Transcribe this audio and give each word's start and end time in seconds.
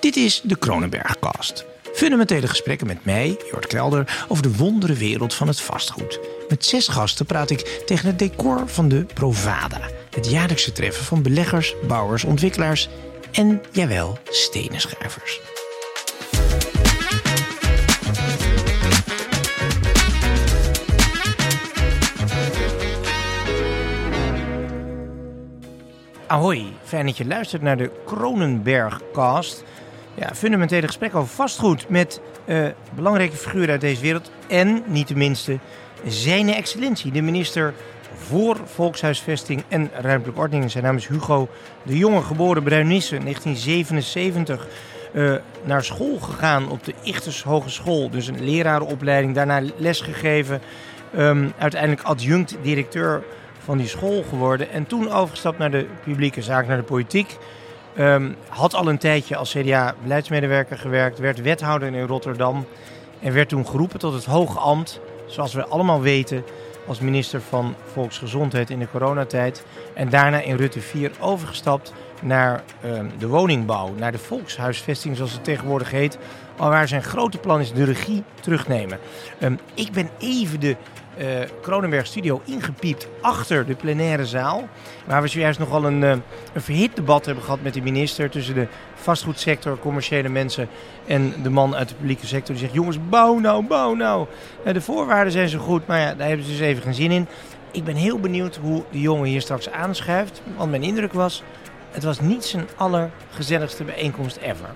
Dit 0.00 0.16
is 0.16 0.40
de 0.44 0.56
Kronenbergcast. 0.56 1.64
Fundamentele 1.92 2.46
gesprekken 2.46 2.86
met 2.86 3.04
mij, 3.04 3.38
Jort 3.50 3.66
Kelder, 3.66 4.24
over 4.28 4.42
de 4.42 4.56
wondere 4.56 4.94
wereld 4.94 5.34
van 5.34 5.48
het 5.48 5.60
vastgoed. 5.60 6.20
Met 6.48 6.64
zes 6.64 6.88
gasten 6.88 7.26
praat 7.26 7.50
ik 7.50 7.82
tegen 7.86 8.06
het 8.06 8.18
decor 8.18 8.68
van 8.68 8.88
de 8.88 9.06
Provada. 9.14 9.80
Het 10.10 10.30
jaarlijkse 10.30 10.72
treffen 10.72 11.04
van 11.04 11.22
beleggers, 11.22 11.74
bouwers, 11.88 12.24
ontwikkelaars 12.24 12.88
en, 13.32 13.62
jawel, 13.72 14.18
stenenschrijvers. 14.24 15.40
Ahoy, 26.26 26.72
fijn 26.84 27.06
dat 27.06 27.16
je 27.16 27.26
luistert 27.26 27.62
naar 27.62 27.76
de 27.76 27.90
Kronenbergcast. 28.06 29.64
Ja, 30.14 30.34
fundamentele 30.34 30.86
gesprek 30.86 31.14
over 31.14 31.34
vastgoed 31.34 31.88
met 31.88 32.20
uh, 32.46 32.66
belangrijke 32.94 33.36
figuren 33.36 33.70
uit 33.70 33.80
deze 33.80 34.02
wereld. 34.02 34.30
En, 34.48 34.82
niet 34.86 35.08
de 35.08 35.16
minste, 35.16 35.58
zijn 36.06 36.48
excellentie, 36.48 37.12
de 37.12 37.22
minister 37.22 37.74
voor 38.14 38.56
Volkshuisvesting 38.64 39.62
en 39.68 39.90
Ruimtelijke 39.92 40.40
Ordening. 40.40 40.70
Zijn 40.70 40.84
naam 40.84 40.96
is 40.96 41.06
Hugo 41.06 41.48
de 41.82 41.98
Jonge, 41.98 42.22
geboren 42.22 42.62
Bruinisse, 42.62 43.18
1977. 43.18 44.66
Uh, 45.12 45.34
naar 45.64 45.84
school 45.84 46.18
gegaan 46.18 46.70
op 46.70 46.84
de 46.84 46.94
Ichters 47.02 47.42
Hogeschool, 47.42 48.10
dus 48.10 48.26
een 48.26 48.44
lerarenopleiding. 48.44 49.34
Daarna 49.34 49.62
lesgegeven, 49.76 50.60
um, 51.18 51.52
uiteindelijk 51.58 52.02
adjunct-directeur 52.02 53.22
van 53.64 53.78
die 53.78 53.88
school 53.88 54.24
geworden. 54.28 54.70
En 54.70 54.86
toen 54.86 55.12
overgestapt 55.12 55.58
naar 55.58 55.70
de 55.70 55.86
publieke 56.04 56.42
zaak, 56.42 56.66
naar 56.66 56.76
de 56.76 56.82
politiek. 56.82 57.36
Um, 58.00 58.36
had 58.48 58.74
al 58.74 58.88
een 58.88 58.98
tijdje 58.98 59.36
als 59.36 59.52
CDA-beleidsmedewerker 59.52 60.78
gewerkt, 60.78 61.18
werd 61.18 61.40
wethouder 61.40 61.94
in 61.94 62.06
Rotterdam. 62.06 62.66
En 63.20 63.32
werd 63.32 63.48
toen 63.48 63.66
geroepen 63.66 63.98
tot 63.98 64.12
het 64.12 64.24
hoge 64.24 64.58
ambt, 64.58 65.00
zoals 65.26 65.54
we 65.54 65.66
allemaal 65.66 66.00
weten, 66.00 66.44
als 66.86 67.00
minister 67.00 67.40
van 67.40 67.74
Volksgezondheid 67.92 68.70
in 68.70 68.78
de 68.78 68.90
coronatijd. 68.90 69.64
En 69.94 70.08
daarna 70.08 70.40
in 70.40 70.56
Rutte 70.56 70.80
4 70.80 71.10
overgestapt 71.20 71.92
naar 72.22 72.62
um, 72.84 73.12
de 73.18 73.26
woningbouw, 73.26 73.94
naar 73.94 74.12
de 74.12 74.18
volkshuisvesting 74.18 75.16
zoals 75.16 75.32
het 75.32 75.44
tegenwoordig 75.44 75.90
heet. 75.90 76.18
Alwaar 76.56 76.88
zijn 76.88 77.02
grote 77.02 77.38
plan 77.38 77.60
is 77.60 77.72
de 77.72 77.84
regie 77.84 78.22
terugnemen. 78.40 78.98
Um, 79.42 79.58
ik 79.74 79.92
ben 79.92 80.10
even 80.18 80.60
de 80.60 80.76
uh, 81.20 81.26
Kronenberg 81.60 82.06
Studio 82.06 82.40
ingepiept 82.44 83.08
achter 83.20 83.66
de 83.66 83.74
plenaire 83.74 84.26
zaal. 84.26 84.68
Waar 85.06 85.22
we 85.22 85.28
zojuist 85.28 85.58
nogal 85.58 85.84
een, 85.84 86.02
uh, 86.02 86.10
een 86.52 86.60
verhit 86.60 86.96
debat 86.96 87.24
hebben 87.24 87.44
gehad 87.44 87.62
met 87.62 87.74
de 87.74 87.82
minister 87.82 88.30
tussen 88.30 88.54
de 88.54 88.66
vastgoedsector, 88.94 89.78
commerciële 89.78 90.28
mensen 90.28 90.68
en 91.06 91.34
de 91.42 91.50
man 91.50 91.74
uit 91.74 91.88
de 91.88 91.94
publieke 91.94 92.26
sector. 92.26 92.54
Die 92.54 92.64
zegt: 92.64 92.74
Jongens, 92.74 92.98
bouw 93.08 93.38
nou, 93.38 93.66
bouw 93.66 93.94
nou. 93.94 94.26
Uh, 94.66 94.72
de 94.72 94.80
voorwaarden 94.80 95.32
zijn 95.32 95.48
zo 95.48 95.58
goed, 95.58 95.86
maar 95.86 96.00
ja, 96.00 96.14
daar 96.14 96.28
hebben 96.28 96.46
ze 96.46 96.52
dus 96.52 96.60
even 96.60 96.82
geen 96.82 96.94
zin 96.94 97.10
in. 97.10 97.26
Ik 97.70 97.84
ben 97.84 97.96
heel 97.96 98.20
benieuwd 98.20 98.56
hoe 98.56 98.82
de 98.90 99.00
jongen 99.00 99.28
hier 99.28 99.40
straks 99.40 99.70
aanschuift. 99.70 100.42
Want 100.56 100.70
mijn 100.70 100.82
indruk 100.82 101.12
was: 101.12 101.42
het 101.90 102.04
was 102.04 102.20
niet 102.20 102.44
zijn 102.44 102.68
allergezelligste 102.76 103.84
bijeenkomst 103.84 104.36
ever. 104.36 104.68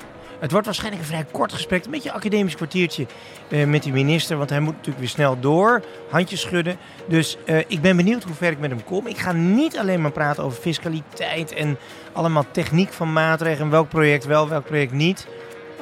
Het 0.45 0.53
wordt 0.53 0.67
waarschijnlijk 0.67 1.03
een 1.03 1.09
vrij 1.09 1.27
kort 1.31 1.53
gesprek, 1.53 1.85
een 1.85 1.91
beetje 1.91 2.09
een 2.09 2.15
academisch 2.15 2.55
kwartiertje 2.55 3.07
uh, 3.49 3.67
met 3.67 3.83
die 3.83 3.93
minister, 3.93 4.37
want 4.37 4.51
hij 4.51 4.61
moet 4.61 4.73
natuurlijk 4.73 4.99
weer 4.99 5.09
snel 5.09 5.41
door, 5.41 5.83
handjes 6.11 6.41
schudden. 6.41 6.77
Dus 7.09 7.37
uh, 7.47 7.59
ik 7.59 7.81
ben 7.81 7.97
benieuwd 7.97 8.23
hoe 8.23 8.35
ver 8.35 8.51
ik 8.51 8.59
met 8.59 8.71
hem 8.71 8.85
kom. 8.85 9.07
Ik 9.07 9.19
ga 9.19 9.33
niet 9.33 9.79
alleen 9.79 10.01
maar 10.01 10.11
praten 10.11 10.43
over 10.43 10.61
fiscaliteit 10.61 11.53
en 11.53 11.79
allemaal 12.13 12.45
techniek 12.51 12.93
van 12.93 13.13
maatregelen, 13.13 13.71
welk 13.71 13.89
project 13.89 14.25
wel, 14.25 14.49
welk 14.49 14.65
project 14.65 14.93
niet. 14.93 15.27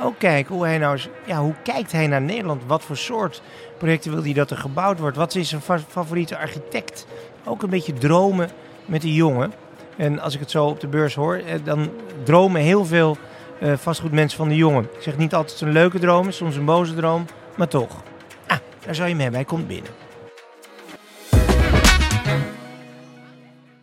Ook 0.02 0.18
kijken 0.18 0.54
hoe 0.54 0.64
hij 0.64 0.78
nou, 0.78 1.00
ja, 1.26 1.38
hoe 1.38 1.54
kijkt 1.62 1.92
hij 1.92 2.06
naar 2.06 2.22
Nederland? 2.22 2.62
Wat 2.66 2.82
voor 2.82 2.96
soort 2.96 3.42
projecten 3.78 4.12
wil 4.12 4.22
hij 4.22 4.32
dat 4.32 4.50
er 4.50 4.56
gebouwd 4.56 4.98
wordt? 4.98 5.16
Wat 5.16 5.34
is 5.34 5.48
zijn 5.48 5.62
favoriete 5.88 6.38
architect? 6.38 7.06
Ook 7.44 7.62
een 7.62 7.70
beetje 7.70 7.92
dromen 7.92 8.50
met 8.86 9.00
die 9.00 9.14
jongen. 9.14 9.52
En 9.96 10.20
als 10.20 10.34
ik 10.34 10.40
het 10.40 10.50
zo 10.50 10.66
op 10.66 10.80
de 10.80 10.88
beurs 10.88 11.14
hoor, 11.14 11.40
dan 11.64 11.90
dromen 12.24 12.60
heel 12.60 12.84
veel 12.84 13.18
uh, 13.62 13.72
vastgoedmensen 13.76 14.38
van 14.38 14.48
de 14.48 14.56
jongen. 14.56 14.82
Ik 14.82 15.02
zeg 15.02 15.16
niet 15.16 15.34
altijd 15.34 15.60
een 15.60 15.72
leuke 15.72 15.98
droom, 15.98 16.30
soms 16.30 16.56
een 16.56 16.64
boze 16.64 16.94
droom, 16.94 17.24
maar 17.56 17.68
toch. 17.68 18.02
Ah, 18.46 18.56
daar 18.84 18.94
zou 18.94 19.08
je 19.08 19.14
hem 19.14 19.22
hebben, 19.22 19.40
hij 19.40 19.48
komt 19.48 19.66
binnen. 19.66 19.90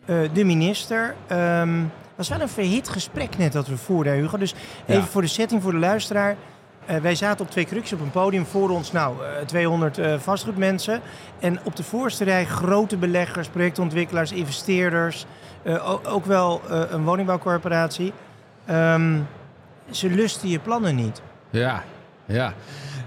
Uh, 0.05 0.29
de 0.33 0.43
minister. 0.43 1.15
Um, 1.31 1.91
was 2.15 2.29
wel 2.29 2.41
een 2.41 2.49
verhit 2.49 2.89
gesprek 2.89 3.37
net 3.37 3.51
dat 3.51 3.67
we 3.67 3.77
voerden, 3.77 4.13
Hugo. 4.13 4.37
Dus 4.37 4.53
even 4.85 5.01
ja. 5.01 5.07
voor 5.07 5.21
de 5.21 5.27
setting, 5.27 5.61
voor 5.61 5.71
de 5.71 5.77
luisteraar. 5.77 6.35
Uh, 6.89 6.97
wij 6.97 7.15
zaten 7.15 7.45
op 7.45 7.51
twee 7.51 7.65
krukjes 7.65 7.93
op 7.93 7.99
een 7.99 8.11
podium 8.11 8.45
voor 8.45 8.69
ons, 8.69 8.91
nou, 8.91 9.15
uh, 9.21 9.45
200 9.45 9.97
uh, 9.97 10.19
vastgoedmensen. 10.19 11.01
En 11.39 11.59
op 11.63 11.75
de 11.75 11.83
voorste 11.83 12.23
rij 12.23 12.45
grote 12.45 12.97
beleggers, 12.97 13.47
projectontwikkelaars, 13.47 14.31
investeerders. 14.31 15.25
ook 16.03 16.25
wel 16.25 16.61
een 16.69 17.03
woningbouwcorporatie. 17.03 18.13
Um, 18.69 19.27
ze 19.91 20.09
lusten 20.09 20.49
je 20.49 20.59
plannen 20.59 20.95
niet. 20.95 21.21
Ja, 21.49 21.83
ja. 22.25 22.53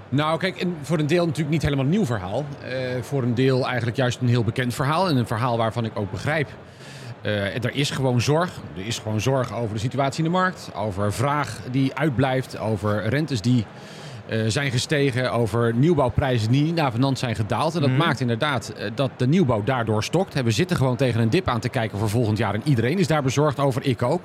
Nou, 0.09 0.39
kijk, 0.39 0.61
en 0.61 0.75
voor 0.81 0.99
een 0.99 1.07
deel 1.07 1.25
natuurlijk 1.25 1.51
niet 1.51 1.61
helemaal 1.61 1.85
een 1.85 1.91
nieuw 1.91 2.05
verhaal. 2.05 2.45
Uh, 2.63 2.71
voor 3.01 3.23
een 3.23 3.35
deel 3.35 3.67
eigenlijk 3.67 3.97
juist 3.97 4.21
een 4.21 4.27
heel 4.27 4.43
bekend 4.43 4.73
verhaal. 4.73 5.09
En 5.09 5.17
een 5.17 5.27
verhaal 5.27 5.57
waarvan 5.57 5.85
ik 5.85 5.91
ook 5.93 6.11
begrijp. 6.11 6.49
Uh, 7.21 7.63
er 7.63 7.75
is 7.75 7.89
gewoon 7.89 8.21
zorg. 8.21 8.51
Er 8.75 8.85
is 8.85 8.99
gewoon 8.99 9.21
zorg 9.21 9.53
over 9.53 9.73
de 9.73 9.79
situatie 9.79 10.23
in 10.23 10.31
de 10.31 10.37
markt. 10.37 10.71
Over 10.75 11.13
vraag 11.13 11.59
die 11.71 11.95
uitblijft. 11.95 12.59
Over 12.59 13.07
rentes 13.07 13.41
die 13.41 13.65
uh, 14.29 14.43
zijn 14.47 14.71
gestegen. 14.71 15.31
Over 15.31 15.75
nieuwbouwprijzen 15.75 16.51
die 16.51 16.73
navenant 16.73 17.19
zijn 17.19 17.35
gedaald. 17.35 17.75
En 17.75 17.81
dat 17.81 17.89
mm. 17.89 17.97
maakt 17.97 18.19
inderdaad 18.19 18.73
dat 18.95 19.11
de 19.17 19.27
nieuwbouw 19.27 19.63
daardoor 19.63 20.03
stokt. 20.03 20.43
We 20.43 20.51
zitten 20.51 20.77
gewoon 20.77 20.95
tegen 20.95 21.21
een 21.21 21.29
dip 21.29 21.47
aan 21.47 21.59
te 21.59 21.69
kijken 21.69 21.97
voor 21.97 22.09
volgend 22.09 22.37
jaar. 22.37 22.53
En 22.53 22.61
iedereen 22.63 22.99
is 22.99 23.07
daar 23.07 23.23
bezorgd 23.23 23.59
over. 23.59 23.83
Ik 23.85 24.01
ook. 24.01 24.21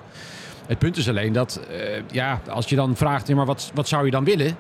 Het 0.68 0.78
punt 0.78 0.96
is 0.96 1.08
alleen 1.08 1.32
dat, 1.32 1.60
uh, 1.70 1.76
ja, 2.10 2.40
als 2.48 2.66
je 2.66 2.76
dan 2.76 2.96
vraagt, 2.96 3.28
ja, 3.28 3.34
maar 3.34 3.46
wat, 3.46 3.70
wat 3.74 3.88
zou 3.88 4.04
je 4.04 4.10
dan 4.10 4.24
willen? 4.24 4.56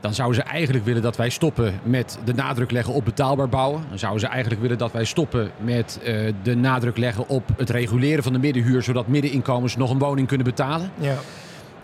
Dan 0.00 0.14
zouden 0.14 0.42
ze 0.42 0.42
eigenlijk 0.42 0.84
willen 0.84 1.02
dat 1.02 1.16
wij 1.16 1.28
stoppen 1.28 1.80
met 1.82 2.18
de 2.24 2.34
nadruk 2.34 2.70
leggen 2.70 2.94
op 2.94 3.04
betaalbaar 3.04 3.48
bouwen. 3.48 3.84
Dan 3.88 3.98
zouden 3.98 4.20
ze 4.20 4.26
eigenlijk 4.26 4.62
willen 4.62 4.78
dat 4.78 4.92
wij 4.92 5.04
stoppen 5.04 5.50
met 5.60 6.00
uh, 6.04 6.32
de 6.42 6.56
nadruk 6.56 6.96
leggen 6.96 7.28
op 7.28 7.42
het 7.56 7.70
reguleren 7.70 8.22
van 8.22 8.32
de 8.32 8.38
middenhuur, 8.38 8.82
zodat 8.82 9.06
middeninkomens 9.06 9.76
nog 9.76 9.90
een 9.90 9.98
woning 9.98 10.28
kunnen 10.28 10.46
betalen. 10.46 10.90
Ja, 10.98 11.14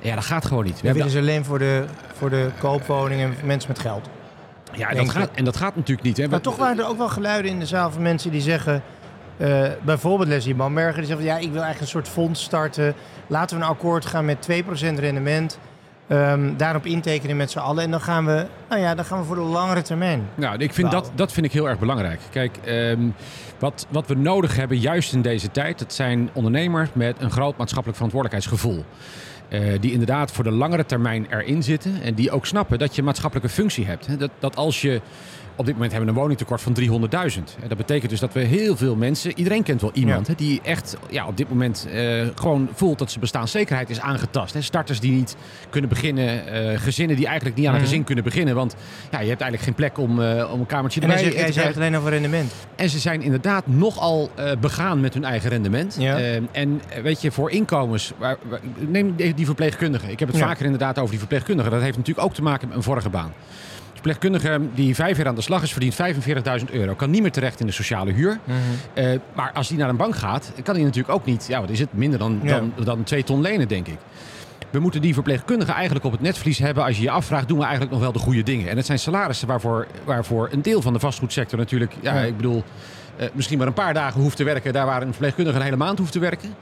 ja 0.01 0.15
dat 0.15 0.25
gaat 0.25 0.45
gewoon 0.47 0.65
niet. 0.65 0.81
We 0.81 0.93
willen 0.93 1.11
ze 1.11 1.19
alleen 1.19 1.45
voor 1.45 1.59
de, 1.59 1.85
voor 2.13 2.31
de 2.31 2.51
koopwoningen 2.59 3.35
en 3.41 3.47
mensen 3.47 3.71
met 3.71 3.79
geld. 3.79 4.09
Ja, 4.73 4.89
en 4.89 4.97
dat, 4.97 5.11
gaat, 5.11 5.31
en 5.35 5.45
dat 5.45 5.57
gaat 5.57 5.77
natuurlijk 5.77 6.07
niet. 6.07 6.17
Hè. 6.17 6.29
Maar 6.29 6.41
toch 6.41 6.57
waren 6.57 6.79
er 6.79 6.89
ook 6.89 6.99
wel 6.99 7.09
geluiden 7.09 7.51
in 7.51 7.59
de 7.59 7.67
zaal 7.67 7.91
van 7.91 8.03
mensen 8.03 8.31
die 8.31 8.41
zeggen... 8.41 8.83
Uh, 9.37 9.69
bijvoorbeeld 9.83 10.29
Leslie 10.29 10.55
Bamberger, 10.55 10.97
die 10.97 11.05
zegt 11.05 11.19
van 11.19 11.29
ja, 11.29 11.37
ik 11.37 11.53
wil 11.53 11.63
eigenlijk 11.63 11.81
een 11.81 11.87
soort 11.87 12.09
fonds 12.09 12.43
starten. 12.43 12.95
Laten 13.27 13.59
we 13.59 13.65
een 13.65 13.71
akkoord 13.71 14.07
gaan 14.07 14.25
met 14.25 14.49
2% 14.51 14.65
rendement. 14.99 15.59
Um, 16.09 16.57
daarop 16.57 16.87
intekenen 16.87 17.37
met 17.37 17.51
z'n 17.51 17.59
allen. 17.59 17.85
En 17.85 17.91
dan 17.91 18.01
gaan 18.01 18.27
we, 18.27 18.47
nou 18.69 18.81
ja, 18.81 18.95
dan 18.95 19.05
gaan 19.05 19.19
we 19.19 19.25
voor 19.25 19.37
de 19.37 19.43
langere 19.43 19.83
termijn. 19.83 20.29
Nou, 20.35 20.59
ik 20.59 20.75
vind 20.75 20.91
dat, 20.91 21.11
dat 21.15 21.33
vind 21.33 21.47
ik 21.47 21.53
heel 21.53 21.69
erg 21.69 21.79
belangrijk. 21.79 22.21
Kijk, 22.31 22.59
um, 22.67 23.15
wat, 23.59 23.87
wat 23.89 24.07
we 24.07 24.15
nodig 24.15 24.57
hebben, 24.57 24.79
juist 24.79 25.13
in 25.13 25.23
deze 25.23 25.51
tijd, 25.51 25.79
dat 25.79 25.93
zijn 25.93 26.31
ondernemers 26.33 26.89
met 26.93 27.17
een 27.19 27.31
groot 27.31 27.57
maatschappelijk 27.57 27.97
verantwoordelijkheidsgevoel. 27.97 28.85
Uh, 29.53 29.81
die 29.81 29.93
inderdaad 29.93 30.31
voor 30.31 30.45
de 30.45 30.51
langere 30.51 30.87
termijn 30.87 31.27
erin 31.31 31.63
zitten. 31.63 32.03
En 32.03 32.15
die 32.15 32.31
ook 32.31 32.47
snappen 32.47 32.79
dat 32.79 32.93
je 32.93 32.99
een 32.99 33.05
maatschappelijke 33.05 33.51
functie 33.51 33.87
hebt. 33.87 34.19
Dat, 34.19 34.31
dat 34.39 34.57
als 34.57 34.81
je 34.81 35.01
op 35.57 35.65
dit 35.65 35.75
moment 35.75 35.93
hebben 35.93 36.09
we 36.09 36.15
een 36.15 36.21
woningtekort 36.21 36.61
van 36.61 36.77
300.000. 37.37 37.69
Dat 37.69 37.77
betekent 37.77 38.11
dus 38.11 38.21
dat 38.21 38.33
we 38.33 38.41
heel 38.41 38.77
veel 38.77 38.97
mensen, 38.97 39.33
iedereen 39.39 39.63
kent 39.63 39.81
wel 39.81 39.91
iemand, 39.95 40.27
ja. 40.27 40.35
die 40.37 40.61
echt 40.63 40.97
ja, 41.11 41.27
op 41.27 41.37
dit 41.37 41.49
moment 41.49 41.89
uh, 41.95 42.27
gewoon 42.35 42.69
voelt 42.75 42.99
dat 42.99 43.09
zijn 43.09 43.21
bestaanszekerheid 43.21 43.91
is 43.91 44.01
aangetast. 44.01 44.57
Starters 44.59 45.01
die 45.01 45.13
niet 45.13 45.37
kunnen 45.71 45.91
beginnen, 45.91 46.43
uh, 46.53 46.79
gezinnen 46.79 47.17
die 47.17 47.27
eigenlijk 47.27 47.57
niet 47.57 47.67
aan 47.67 47.75
een 47.75 47.81
mm. 47.81 47.87
gezin 47.87 48.05
kunnen 48.05 48.25
beginnen, 48.25 48.55
want 48.55 48.75
ja, 49.11 49.21
je 49.21 49.29
hebt 49.29 49.41
eigenlijk 49.41 49.63
geen 49.63 49.75
plek 49.75 49.99
om, 49.99 50.11
om 50.53 50.61
een 50.61 50.67
kamertje 50.67 51.01
en 51.01 51.17
te 51.17 51.33
Jij 51.35 51.53
zegt 51.53 51.77
alleen 51.77 51.97
over 51.97 52.11
rendement. 52.11 52.53
En 52.77 52.89
ze 52.89 52.99
zijn 52.99 53.23
inderdaad 53.23 53.67
nogal 53.67 54.31
begaan 54.61 55.01
met 55.01 55.15
hun 55.15 55.25
eigen 55.25 55.51
rendement. 55.51 55.97
Ja. 55.99 56.19
en 56.53 56.81
weet 57.03 57.23
je, 57.23 57.31
voor 57.31 57.51
inkomens, 57.51 58.13
waar, 58.19 58.37
waar, 58.49 58.61
neem 58.79 59.15
die 59.35 59.42
verpleegkundigen. 59.47 60.11
Ik 60.11 60.19
heb 60.19 60.29
het 60.29 60.37
ja. 60.37 60.47
vaker 60.47 60.65
inderdaad 60.65 60.99
over 60.99 61.11
die 61.11 61.19
verpleegkundigen. 61.19 61.73
Dat 61.73 61.81
heeft 61.81 61.97
natuurlijk 61.97 62.27
ook 62.27 62.35
te 62.35 62.43
maken 62.43 62.69
met 62.69 62.77
een 62.77 62.83
vorige 62.83 63.11
baan 63.11 63.33
verpleegkundige 64.03 64.61
die 64.75 64.95
vijf 64.95 65.17
jaar 65.17 65.27
aan 65.27 65.35
de 65.35 65.41
slag 65.41 65.63
is, 65.63 65.73
verdient 65.73 65.97
45.000 66.65 66.71
euro. 66.73 66.95
Kan 66.95 67.11
niet 67.11 67.23
meer 67.23 67.31
terecht 67.31 67.61
in 67.61 67.67
de 67.67 67.73
sociale 67.73 68.13
huur. 68.13 68.39
Mm 68.45 68.55
-hmm. 68.55 69.05
uh, 69.05 69.19
maar 69.35 69.53
als 69.53 69.69
die 69.69 69.79
naar 69.79 69.89
een 69.89 69.97
bank 69.97 70.17
gaat, 70.17 70.53
kan 70.63 70.75
hij 70.75 70.85
natuurlijk 70.85 71.15
ook 71.15 71.25
niet, 71.25 71.47
ja, 71.49 71.61
wat 71.61 71.71
is 71.71 71.79
het, 71.79 71.93
minder 71.93 72.19
dan, 72.19 72.41
ja. 72.43 72.59
dan, 72.59 72.73
dan 72.85 73.03
twee 73.03 73.25
ton 73.25 73.41
lenen, 73.41 73.69
denk 73.69 73.87
ik. 73.87 73.99
We 74.71 74.79
moeten 74.79 75.01
die 75.01 75.15
verpleegkundigen 75.15 75.75
eigenlijk 75.75 76.05
op 76.05 76.13
het 76.13 76.21
netvlies 76.21 76.59
hebben. 76.59 76.85
Als 76.85 76.97
je 76.97 77.03
je 77.03 77.11
afvraagt, 77.11 77.49
doen 77.49 77.59
we 77.59 77.63
eigenlijk 77.63 77.93
nog 77.93 78.01
wel 78.01 78.13
de 78.13 78.19
goede 78.19 78.43
dingen. 78.43 78.69
En 78.69 78.77
het 78.77 78.87
zijn 78.87 78.99
salarissen 78.99 79.49
waarvoor, 79.49 79.87
waarvoor 80.05 80.49
een 80.53 80.63
deel 80.63 80.83
van 80.83 80.93
de 80.93 80.99
vastgoedsector 80.99 81.59
natuurlijk, 81.59 81.95
ja, 82.01 82.15
ja. 82.15 82.21
ik 82.21 82.37
bedoel, 82.37 82.65
eh, 83.17 83.27
misschien 83.33 83.59
maar 83.59 83.67
een 83.67 83.73
paar 83.73 83.95
dagen 83.95 84.21
hoeft 84.21 84.37
te 84.37 84.45
werken, 84.45 84.73
daar 84.73 84.87
waar 84.87 85.03
een 85.03 85.09
verpleegkundige 85.09 85.57
een 85.57 85.65
hele 85.65 85.77
maand 85.77 85.99
hoeft 85.99 86.13
te 86.13 86.19
werken. 86.19 86.55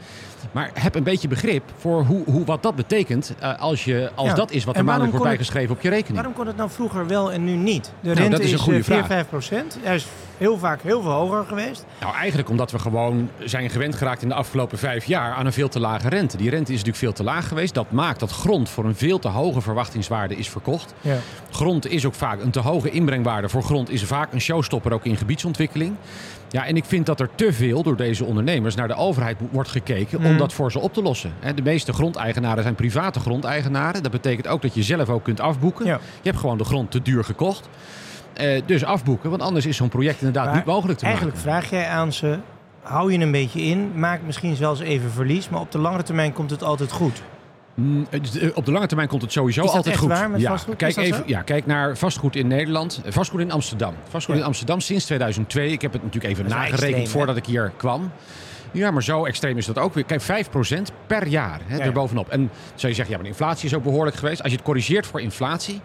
Maar 0.52 0.70
heb 0.74 0.94
een 0.94 1.02
beetje 1.02 1.28
begrip 1.28 1.62
voor 1.78 2.04
hoe, 2.04 2.24
hoe, 2.24 2.44
wat 2.44 2.62
dat 2.62 2.74
betekent 2.74 3.34
eh, 3.38 3.58
als, 3.60 3.84
je, 3.84 4.10
als 4.14 4.28
Ja. 4.28 4.34
dat 4.34 4.50
is 4.50 4.64
wat 4.64 4.76
er 4.76 4.84
maandelijk 4.84 5.12
wordt 5.12 5.26
bijgeschreven 5.26 5.74
op 5.74 5.80
je 5.80 5.88
rekening. 5.88 6.14
Waarom 6.14 6.32
kon 6.34 6.46
het 6.46 6.56
nou 6.56 6.70
vroeger 6.70 7.06
wel 7.06 7.32
en 7.32 7.44
nu 7.44 7.52
niet? 7.52 7.84
De 7.84 7.90
Nou, 8.00 8.14
rente 8.14 8.30
dat 8.36 8.40
is 8.40 8.52
een 8.52 8.58
goede 8.58 8.78
eh, 8.78 8.84
4, 8.84 8.94
vraag. 8.94 9.06
5 9.06 9.28
procent. 9.28 9.78
Hij 9.82 9.94
is 9.94 10.06
heel 10.40 10.58
vaak 10.58 10.82
heel 10.82 11.02
veel 11.02 11.10
hoger 11.10 11.44
geweest. 11.44 11.84
Nou, 12.00 12.14
eigenlijk 12.14 12.48
omdat 12.48 12.70
we 12.70 12.78
gewoon 12.78 13.28
zijn 13.38 13.70
gewend 13.70 13.94
geraakt 13.94 14.22
in 14.22 14.28
de 14.28 14.34
afgelopen 14.34 14.78
vijf 14.78 15.04
jaar 15.04 15.32
aan 15.34 15.46
een 15.46 15.52
veel 15.52 15.68
te 15.68 15.80
lage 15.80 16.08
rente. 16.08 16.36
Die 16.36 16.50
rente 16.50 16.72
is 16.72 16.78
natuurlijk 16.78 16.96
veel 17.04 17.12
te 17.12 17.22
laag 17.24 17.48
geweest. 17.48 17.74
Dat 17.74 17.90
maakt 17.90 18.20
dat 18.20 18.30
grond 18.30 18.68
voor 18.68 18.84
een 18.84 18.94
veel 18.96 19.18
te 19.18 19.28
hoge 19.28 19.60
verwachtingswaarde 19.60 20.36
is 20.36 20.48
verkocht. 20.48 20.94
Ja. 21.00 21.16
Grond 21.50 21.86
is 21.86 22.06
ook 22.06 22.14
vaak 22.14 22.40
een 22.42 22.50
te 22.50 22.60
hoge 22.60 22.90
inbrengwaarde 22.90 23.48
voor 23.48 23.62
grond 23.62 23.90
is 23.90 24.04
vaak 24.04 24.32
een 24.32 24.40
showstopper 24.40 24.92
ook 24.92 25.04
in 25.04 25.16
gebiedsontwikkeling. 25.16 25.94
Ja, 26.48 26.66
en 26.66 26.76
ik 26.76 26.84
vind 26.84 27.06
dat 27.06 27.20
er 27.20 27.28
te 27.34 27.52
veel 27.52 27.82
door 27.82 27.96
deze 27.96 28.24
ondernemers 28.24 28.74
naar 28.74 28.88
de 28.88 28.94
overheid 28.94 29.36
wordt 29.50 29.68
gekeken 29.70 30.18
om 30.18 30.24
Mhm. 30.24 30.36
dat 30.36 30.52
voor 30.52 30.72
ze 30.72 30.78
op 30.78 30.94
te 30.94 31.02
lossen. 31.02 31.32
De 31.54 31.62
meeste 31.62 31.92
grondeigenaren 31.92 32.62
zijn 32.62 32.74
private 32.74 33.20
grondeigenaren. 33.20 34.02
Dat 34.02 34.12
betekent 34.12 34.46
ook 34.48 34.62
dat 34.62 34.74
je 34.74 34.82
zelf 34.82 35.08
ook 35.08 35.24
kunt 35.24 35.40
afboeken. 35.40 35.86
Ja. 35.86 35.98
Je 36.22 36.28
hebt 36.28 36.38
gewoon 36.40 36.58
de 36.58 36.64
grond 36.64 36.90
te 36.90 37.02
duur 37.02 37.24
gekocht. 37.24 37.68
Eh, 38.32 38.62
dus 38.66 38.84
afboeken, 38.84 39.30
want 39.30 39.42
anders 39.42 39.66
is 39.66 39.76
zo'n 39.76 39.88
project 39.88 40.18
inderdaad 40.18 40.44
Maar 40.46 40.54
niet 40.54 40.64
mogelijk 40.64 40.98
te 40.98 41.04
Eigenlijk 41.04 41.36
maken. 41.36 41.50
vraag 41.50 41.70
jij 41.70 41.86
aan 41.88 42.12
ze, 42.12 42.38
hou 42.82 43.12
je 43.12 43.18
een 43.18 43.30
beetje 43.30 43.60
in, 43.60 43.92
maak 43.94 44.20
misschien 44.26 44.56
zelfs 44.56 44.80
even 44.80 45.10
verlies, 45.10 45.48
maar 45.48 45.60
op 45.60 45.72
de 45.72 45.78
lange 45.78 46.02
termijn 46.02 46.32
komt 46.32 46.50
het 46.50 46.62
altijd 46.62 46.92
goed. 46.92 47.22
Mm, 47.74 48.06
het- 48.10 48.38
eh, 48.38 48.48
Op 48.54 48.64
de 48.64 48.72
lange 48.72 48.86
termijn 48.86 49.08
komt 49.08 49.22
het 49.22 49.32
sowieso 49.32 49.60
Is 49.60 49.66
dat 49.66 49.76
altijd 49.76 49.94
echt 49.94 50.02
goed. 50.04 50.12
waar 50.12 50.30
met 50.30 50.40
ja, 50.40 50.50
vastgoed? 50.50 50.76
Kijk, 50.76 50.96
even, 50.96 51.16
zo? 51.16 51.22
ja, 51.26 51.42
kijk 51.42 51.66
naar 51.66 51.96
vastgoed 51.96 52.36
in 52.36 52.46
Nederland. 52.46 53.00
Eh, 53.04 53.12
Vastgoed 53.12 53.40
in 53.40 53.50
Amsterdam. 53.52 53.94
Vastgoed 54.08 54.34
Ja. 54.34 54.40
in 54.40 54.46
Amsterdam 54.46 54.80
sinds 54.80 55.04
2002. 55.04 55.72
Ik 55.72 55.82
heb 55.82 55.92
het 55.92 56.02
natuurlijk 56.02 56.32
even 56.32 56.48
nagerekend 56.48 56.80
extreem, 56.82 57.04
hè? 57.04 57.06
voordat 57.10 57.36
ik 57.36 57.46
hier 57.46 57.72
kwam. 57.76 58.10
Ja, 58.72 58.90
maar 58.90 59.02
zo 59.02 59.24
extreem 59.24 59.56
is 59.56 59.66
dat 59.66 59.78
ook 59.78 59.94
weer. 59.94 60.04
Kijk, 60.04 60.20
5% 60.20 60.92
per 61.06 61.26
jaar 61.26 61.60
hè, 61.66 61.76
Ja. 61.76 61.82
erbovenop. 61.84 62.28
En 62.28 62.50
zou 62.74 62.88
je 62.88 62.94
zeggen, 62.94 63.06
ja, 63.06 63.14
maar 63.14 63.22
de 63.22 63.28
inflatie 63.38 63.66
is 63.68 63.74
ook 63.74 63.82
behoorlijk 63.82 64.16
geweest. 64.16 64.42
Als 64.42 64.50
je 64.50 64.56
het 64.56 64.66
corrigeert 64.66 65.06
voor 65.06 65.20
inflatie, 65.20 65.80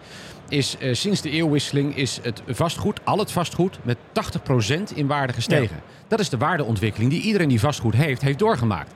is 0.49 0.77
eh, 0.77 0.93
sinds 0.93 1.21
de 1.21 1.29
eeuwwisseling 1.29 1.95
is 1.95 2.19
het 2.21 2.41
vastgoed, 2.47 2.99
al 3.03 3.19
het 3.19 3.31
vastgoed, 3.31 3.79
met 3.83 3.97
80% 3.97 4.95
in 4.95 5.07
waarde 5.07 5.33
gestegen. 5.33 5.81
Dat 6.07 6.19
is 6.19 6.29
de 6.29 6.37
waardeontwikkeling 6.37 7.11
die 7.11 7.21
iedereen 7.21 7.49
die 7.49 7.59
vastgoed 7.59 7.95
heeft, 7.95 8.21
heeft 8.21 8.39
doorgemaakt. 8.39 8.93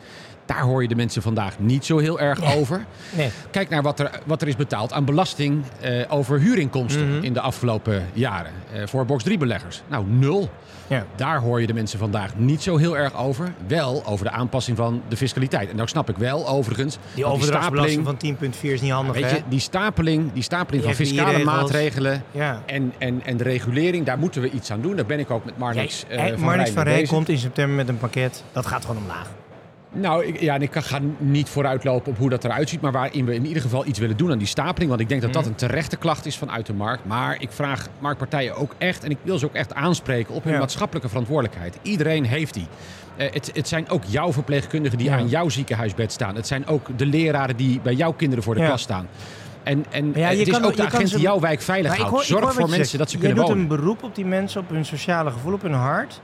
Daar 0.50 0.62
hoor 0.62 0.82
je 0.82 0.88
de 0.88 0.96
mensen 0.96 1.22
vandaag 1.22 1.60
niet 1.60 1.86
zo 1.86 1.98
heel 1.98 2.20
erg 2.20 2.40
Nee. 2.40 2.56
over. 2.58 2.86
Nee. 3.12 3.30
Kijk 3.52 3.70
naar 3.70 3.82
wat 3.82 4.00
er, 4.00 4.20
wat 4.26 4.42
er 4.42 4.48
is 4.48 4.56
betaald 4.56 4.94
aan 4.94 5.06
belasting 5.06 5.64
eh, 5.82 5.92
over 6.10 6.40
huurinkomsten 6.40 7.16
Mhm. 7.16 7.24
in 7.24 7.34
de 7.34 7.42
afgelopen 7.42 8.06
jaren. 8.14 8.52
eh, 8.74 8.82
voor 8.88 9.06
box 9.06 9.24
3 9.24 9.38
beleggers. 9.38 9.82
Nou, 9.88 10.06
nul. 10.08 10.50
Ja. 10.88 11.06
Daar 11.16 11.40
hoor 11.40 11.62
je 11.62 11.68
de 11.68 11.74
mensen 11.74 12.00
vandaag 12.00 12.38
niet 12.38 12.64
zo 12.64 12.78
heel 12.78 12.98
erg 12.98 13.16
over. 13.18 13.54
Wel 13.68 14.04
over 14.06 14.26
de 14.26 14.32
aanpassing 14.32 14.78
van 14.78 15.02
de 15.08 15.18
fiscaliteit. 15.18 15.70
En 15.70 15.76
nou 15.76 15.88
snap 15.88 16.10
ik 16.10 16.18
wel 16.18 16.48
overigens. 16.48 16.98
Die 17.14 17.26
overdrachtsbelasting 17.26 18.06
van 18.06 18.18
10,4 18.18 18.74
is 18.74 18.82
niet 18.82 18.92
handig, 18.92 19.14
Weet 19.16 19.24
hè? 19.30 19.36
je, 19.36 19.42
die 19.50 19.60
stapeling, 19.60 20.34
die 20.34 20.44
stapeling 20.44 20.84
van 20.84 20.94
fiscale 20.94 21.44
maatregelen 21.44 22.24
Ja. 22.32 22.62
en, 22.66 22.94
en, 22.98 23.22
en 23.26 23.38
de 23.38 23.44
regulering, 23.44 24.06
daar 24.06 24.18
moeten 24.20 24.42
we 24.42 24.50
iets 24.52 24.72
aan 24.72 24.82
doen. 24.82 24.96
Daar 24.96 25.06
ben 25.06 25.20
ik 25.20 25.32
ook 25.32 25.46
met 25.46 25.58
Marnix 25.58 26.06
Jij- 26.08 26.18
eh, 26.18 26.22
hij- 26.24 26.32
van 26.34 26.42
Marnix 26.42 26.70
van 26.70 26.84
Rij 26.84 27.04
komt 27.04 27.30
in 27.30 27.38
september 27.38 27.76
met 27.76 27.88
een 27.90 27.98
pakket. 27.98 28.44
Dat 28.52 28.66
gaat 28.66 28.86
gewoon 28.86 29.02
omlaag. 29.02 29.28
Nou, 29.94 30.26
ik, 30.26 30.40
ja, 30.42 30.54
en 30.56 30.62
ik 30.62 30.76
ga 30.76 31.00
niet 31.18 31.50
vooruitlopen 31.50 32.12
op 32.12 32.18
hoe 32.18 32.30
dat 32.30 32.44
eruit 32.44 32.70
ziet. 32.70 32.82
Maar 32.82 32.92
waarin 32.92 33.26
we 33.26 33.34
in 33.36 33.46
ieder 33.46 33.62
geval 33.62 33.86
iets 33.86 34.00
willen 34.00 34.18
doen 34.18 34.32
aan 34.32 34.38
die 34.38 34.48
stapeling. 34.48 34.90
Want 34.90 35.02
ik 35.02 35.10
denk 35.10 35.22
dat 35.22 35.34
dat 35.34 35.42
Mhm. 35.42 35.52
een 35.52 35.58
terechte 35.58 35.96
klacht 35.98 36.26
is 36.26 36.38
vanuit 36.38 36.66
de 36.66 36.74
markt. 36.74 37.06
Maar 37.06 37.38
ik 37.42 37.52
vraag 37.52 37.88
marktpartijen 38.00 38.56
ook 38.56 38.76
echt, 38.78 39.04
en 39.04 39.10
ik 39.10 39.18
wil 39.22 39.38
ze 39.38 39.46
ook 39.46 39.54
echt 39.54 39.74
aanspreken 39.74 40.34
op 40.34 40.44
hun 40.44 40.54
Ja. 40.54 40.60
maatschappelijke 40.60 41.10
verantwoordelijkheid. 41.10 41.78
Iedereen 41.82 42.26
heeft 42.26 42.54
die. 42.54 42.68
Eh, 43.16 43.32
het, 43.34 43.52
het 43.54 43.68
zijn 43.68 43.90
ook 43.90 44.04
jouw 44.08 44.34
verpleegkundigen 44.34 44.98
die 44.98 45.08
Ja. 45.10 45.18
aan 45.18 45.28
jouw 45.28 45.50
ziekenhuisbed 45.50 46.12
staan. 46.12 46.36
Het 46.36 46.48
zijn 46.48 46.68
ook 46.68 46.88
de 46.98 47.06
leraren 47.06 47.56
die 47.58 47.80
bij 47.84 47.94
jouw 47.94 48.12
kinderen 48.14 48.44
voor 48.44 48.54
de 48.56 48.62
Ja. 48.62 48.68
klas 48.68 48.82
staan. 48.82 49.08
En, 49.64 49.86
en 49.90 50.06
ja, 50.06 50.14
eh, 50.14 50.32
je 50.32 50.38
het 50.40 50.48
is 50.48 50.54
kan- 50.54 50.64
ook 50.66 50.76
de 50.76 50.82
je 50.82 50.88
agent 50.88 51.10
die 51.12 51.20
jouw 51.20 51.40
wijk 51.40 51.62
veilig 51.62 51.96
houdt. 51.96 52.12
hoor- 52.12 52.24
Zorg 52.24 52.54
voor 52.54 52.62
je 52.64 52.68
mensen 52.68 52.86
zegt. 52.86 52.98
dat 52.98 53.10
ze 53.10 53.18
Jij 53.18 53.26
kunnen 53.28 53.46
doet 53.46 53.54
wonen. 53.56 53.72
een 53.72 53.78
beroep 53.78 54.04
op 54.04 54.16
die 54.16 54.26
mensen, 54.26 54.62
op 54.62 54.70
hun 54.70 54.86
sociale 54.86 55.32
gevoel, 55.32 55.54
op 55.54 55.62
hun 55.62 55.74
hart. 55.74 56.22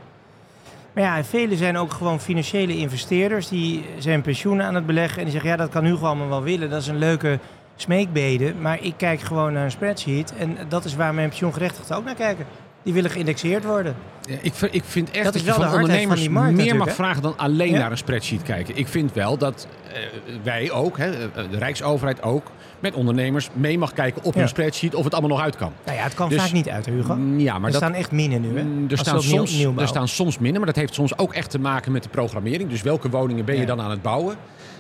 Maar 0.96 1.04
ja, 1.04 1.24
velen 1.24 1.58
zijn 1.58 1.78
ook 1.78 1.92
gewoon 1.92 2.20
financiële 2.20 2.78
investeerders. 2.78 3.48
Die 3.48 3.86
zijn 3.98 4.22
pensioenen 4.22 4.66
aan 4.66 4.76
het 4.76 4.86
beleggen. 4.86 5.18
En 5.18 5.24
die 5.24 5.32
zeggen, 5.32 5.50
ja, 5.50 5.56
dat 5.56 5.70
kan 5.70 5.84
Hugo 5.84 6.06
allemaal 6.06 6.30
wel 6.30 6.44
willen. 6.44 6.70
Dat 6.70 6.82
is 6.82 6.88
een 6.88 6.98
leuke 6.98 7.40
smeekbede. 7.76 8.54
Maar 8.62 8.82
ik 8.82 8.94
kijk 8.98 9.20
gewoon 9.20 9.54
naar 9.54 9.64
een 9.64 9.72
spreadsheet. 9.72 10.34
En 10.38 10.58
dat 10.70 10.86
is 10.86 10.96
waar 10.96 11.14
mijn 11.14 11.30
pensioengerechtigden 11.30 11.98
ook 11.98 12.04
naar 12.04 12.16
kijken. 12.16 12.46
Die 12.86 12.94
willen 12.94 13.10
geïndexeerd 13.12 13.64
worden. 13.64 13.96
Ja, 14.30 14.36
Ik, 14.42 14.54
vind- 14.54 14.74
ik 14.76 14.84
vind 14.86 15.12
echt 15.12 15.24
Dat 15.24 15.34
dat, 15.34 15.42
je 15.42 15.48
wel 15.48 15.56
van 15.56 15.66
ondernemers 15.74 16.08
van 16.08 16.16
die 16.20 16.30
markt 16.30 16.56
meer 16.56 16.76
mag 16.76 16.88
hè? 16.88 16.94
vragen 16.94 17.22
dan 17.22 17.34
alleen 17.38 17.72
Ja. 17.72 17.78
naar 17.80 17.92
een 17.92 17.98
spreadsheet 17.98 18.44
kijken. 18.44 18.78
Ik 18.78 18.88
vind 18.88 19.14
wel 19.14 19.38
dat 19.38 19.68
eh, 19.94 20.00
wij 20.44 20.72
ook, 20.72 20.98
hè, 20.98 21.12
eh, 21.12 21.44
de 21.52 21.58
Rijksoverheid 21.58 22.22
ook, 22.24 22.52
met 22.80 22.94
ondernemers 22.94 23.50
mee 23.54 23.78
mag 23.78 23.94
kijken 23.94 24.24
op 24.24 24.34
Ja. 24.34 24.40
hun 24.40 24.50
spreadsheet 24.50 24.96
of 24.96 25.04
het 25.04 25.14
allemaal 25.14 25.32
nog 25.32 25.42
uit 25.42 25.56
kan. 25.56 25.72
Nou 25.86 25.98
ja, 25.98 26.04
het 26.04 26.14
kan 26.14 26.30
Dus- 26.30 26.42
vaak 26.42 26.52
niet 26.52 26.70
uit, 26.70 26.86
Hugo. 26.86 27.16
Mm, 27.16 27.40
Ja, 27.40 27.54
maar 27.54 27.66
er 27.66 27.72
dat, 27.72 27.82
staan 27.82 27.94
echt 27.94 28.12
minnen 28.12 28.42
nu, 28.42 28.58
hè? 28.58 28.64
Mm, 28.64 28.86
er, 28.90 28.98
staan 28.98 29.22
soms, 29.22 29.52
opnieuw 29.52 29.78
er 29.82 29.88
staan 29.88 30.08
soms 30.08 30.38
minder, 30.40 30.58
maar 30.58 30.68
dat 30.74 30.82
heeft 30.82 30.94
soms 30.94 31.18
ook 31.18 31.34
echt 31.34 31.50
te 31.50 31.60
maken 31.60 31.92
met 31.92 32.04
de 32.04 32.10
programmering. 32.10 32.70
Dus 32.70 32.82
welke 32.82 33.10
woningen 33.10 33.46
ben 33.46 33.60
je 33.60 33.66
dan 33.66 33.82
aan 33.82 33.90
het 33.90 34.02
bouwen? 34.02 34.36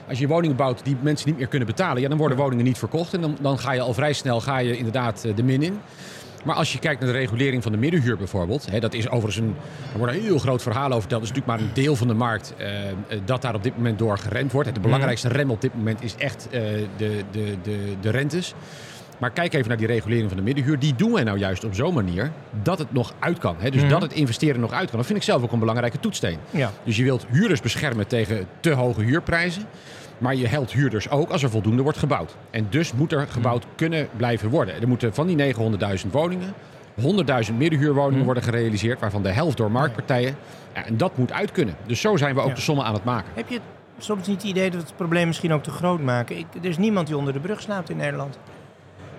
Als 0.10 0.20
je 0.20 0.28
woningen 0.28 0.56
bouwt 0.56 0.82
die 0.84 0.98
mensen 1.02 1.28
niet 1.30 1.38
meer 1.38 1.48
kunnen 1.48 1.68
betalen, 1.68 2.02
ja, 2.02 2.10
dan 2.10 2.18
worden 2.18 2.38
woningen 2.38 2.66
niet 2.66 2.78
verkocht. 2.78 3.14
En 3.14 3.22
dan, 3.22 3.38
dan 3.42 3.60
ga 3.60 3.72
je 3.72 3.82
al 3.82 3.94
vrij 3.94 4.14
snel 4.14 4.42
ga 4.42 4.58
je 4.58 4.78
inderdaad 4.78 5.24
eh, 5.26 5.36
de 5.36 5.44
min 5.44 5.62
in. 5.64 5.80
Maar 6.46 6.56
als 6.56 6.74
je 6.74 6.80
kijkt 6.80 7.02
naar 7.02 7.12
de 7.12 7.18
regulering 7.18 7.64
van 7.64 7.72
de 7.72 7.78
middenhuur 7.78 8.18
bijvoorbeeld, 8.18 8.68
hè, 8.72 8.80
dat 8.80 8.94
is 8.94 9.10
overigens 9.10 9.38
een, 9.46 9.56
er 9.92 9.98
wordt 9.98 10.14
een 10.14 10.22
heel 10.22 10.38
groot 10.40 10.62
verhaal 10.62 10.88
over 10.88 11.00
verteld. 11.00 11.22
Dat 11.22 11.32
is 11.32 11.36
natuurlijk 11.36 11.60
maar 11.62 11.70
een 11.70 11.84
deel 11.84 11.96
van 11.96 12.08
de 12.08 12.14
markt 12.14 12.54
eh, 12.58 12.68
dat 13.26 13.42
daar 13.42 13.56
op 13.56 13.64
dit 13.64 13.76
moment 13.78 14.00
door 14.00 14.18
geremd 14.18 14.52
wordt. 14.52 14.74
De 14.74 14.80
belangrijkste 14.80 15.28
rem 15.28 15.50
op 15.52 15.62
dit 15.62 15.76
moment 15.76 16.04
is 16.04 16.16
echt 16.16 16.48
eh, 16.52 16.62
de, 16.98 17.22
de, 17.32 17.56
de, 17.62 17.78
de 18.02 18.10
rentes. 18.10 18.54
Maar 19.20 19.32
kijk 19.32 19.54
even 19.54 19.68
naar 19.68 19.78
die 19.78 19.88
regulering 19.88 20.28
van 20.28 20.38
de 20.38 20.44
middenhuur. 20.44 20.80
Die 20.80 20.96
doen 20.96 21.12
wij 21.14 21.24
nou 21.24 21.38
juist 21.38 21.64
op 21.64 21.74
zo'n 21.76 21.94
manier 21.94 22.32
dat 22.64 22.80
het 22.80 22.94
nog 22.94 23.14
uit 23.20 23.38
kan. 23.38 23.56
Hè? 23.60 23.70
Dus 23.70 23.82
Mhm. 23.82 23.90
dat 23.90 24.02
het 24.02 24.14
investeren 24.14 24.60
nog 24.62 24.72
uit 24.72 24.90
kan. 24.90 24.98
Dat 24.98 25.06
vind 25.08 25.18
ik 25.20 25.26
zelf 25.26 25.44
ook 25.44 25.52
een 25.52 25.60
belangrijke 25.60 26.00
toetssteen. 26.00 26.38
Ja. 26.52 26.72
Dus 26.84 26.98
je 26.98 27.04
wilt 27.04 27.26
huurders 27.30 27.62
beschermen 27.62 28.08
tegen 28.08 28.46
te 28.60 28.72
hoge 28.72 29.02
huurprijzen. 29.02 29.64
Maar 30.18 30.36
je 30.36 30.48
helpt 30.48 30.72
huurders 30.72 31.10
ook 31.10 31.30
als 31.30 31.44
er 31.44 31.50
voldoende 31.50 31.82
wordt 31.84 31.98
gebouwd. 31.98 32.36
En 32.50 32.68
dus 32.70 32.94
moet 32.94 33.12
er 33.12 33.28
gebouwd 33.28 33.66
kunnen 33.76 34.08
blijven 34.18 34.50
worden. 34.50 34.82
Er 34.82 34.88
moeten 34.88 35.14
van 35.14 35.28
die 35.28 35.36
900.000 35.36 36.12
woningen 36.12 36.54
100.000 37.02 37.58
middenhuurwoningen 37.58 38.16
Mhm. 38.18 38.26
worden 38.26 38.44
gerealiseerd. 38.44 39.00
Waarvan 39.00 39.24
de 39.24 39.30
helft 39.32 39.58
door 39.58 39.72
marktpartijen. 39.72 40.36
Ja, 40.76 40.86
en 40.86 40.98
dat 40.98 41.18
moet 41.18 41.32
uit 41.32 41.52
kunnen. 41.52 41.76
Dus 41.86 42.02
zo 42.02 42.18
zijn 42.18 42.36
we 42.36 42.42
ook 42.42 42.48
Ja. 42.48 42.54
de 42.54 42.62
sommen 42.62 42.86
aan 42.86 42.94
het 42.94 43.04
maken. 43.04 43.32
Heb 43.34 43.50
je 43.50 43.60
soms 43.98 44.28
niet 44.28 44.42
het 44.42 44.52
idee 44.52 44.70
dat 44.72 44.82
we 44.82 44.88
het 44.88 44.96
probleem 44.96 45.28
misschien 45.28 45.54
ook 45.54 45.64
te 45.64 45.72
groot 45.72 46.02
maken? 46.02 46.38
Ik, 46.38 46.46
er 46.62 46.70
is 46.70 46.78
niemand 46.78 47.08
die 47.08 47.18
onder 47.18 47.34
de 47.34 47.40
brug 47.40 47.62
slaapt 47.62 47.90
in 47.90 47.98
Nederland. 47.98 48.40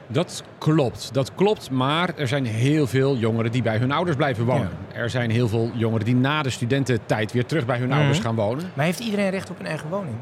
Dat 0.08 0.42
klopt, 0.58 1.10
dat 1.14 1.34
klopt. 1.34 1.70
Maar 1.70 2.10
er 2.16 2.28
zijn 2.28 2.44
heel 2.46 2.86
veel 2.86 3.16
jongeren 3.16 3.52
die 3.52 3.62
bij 3.62 3.76
hun 3.78 3.92
ouders 3.92 4.16
blijven 4.16 4.44
wonen. 4.44 4.70
Er 4.92 5.10
zijn 5.10 5.30
heel 5.30 5.48
veel 5.48 5.70
jongeren 5.74 6.04
die 6.04 6.14
na 6.14 6.42
de 6.42 6.50
studententijd 6.50 7.32
weer 7.32 7.46
terug 7.46 7.66
bij 7.66 7.78
hun 7.78 7.92
ouders 7.92 8.18
gaan 8.18 8.34
wonen. 8.34 8.70
Maar 8.74 8.84
heeft 8.84 8.98
iedereen 9.00 9.30
recht 9.30 9.50
op 9.50 9.60
een 9.60 9.66
eigen 9.66 9.88
woning? 9.88 10.14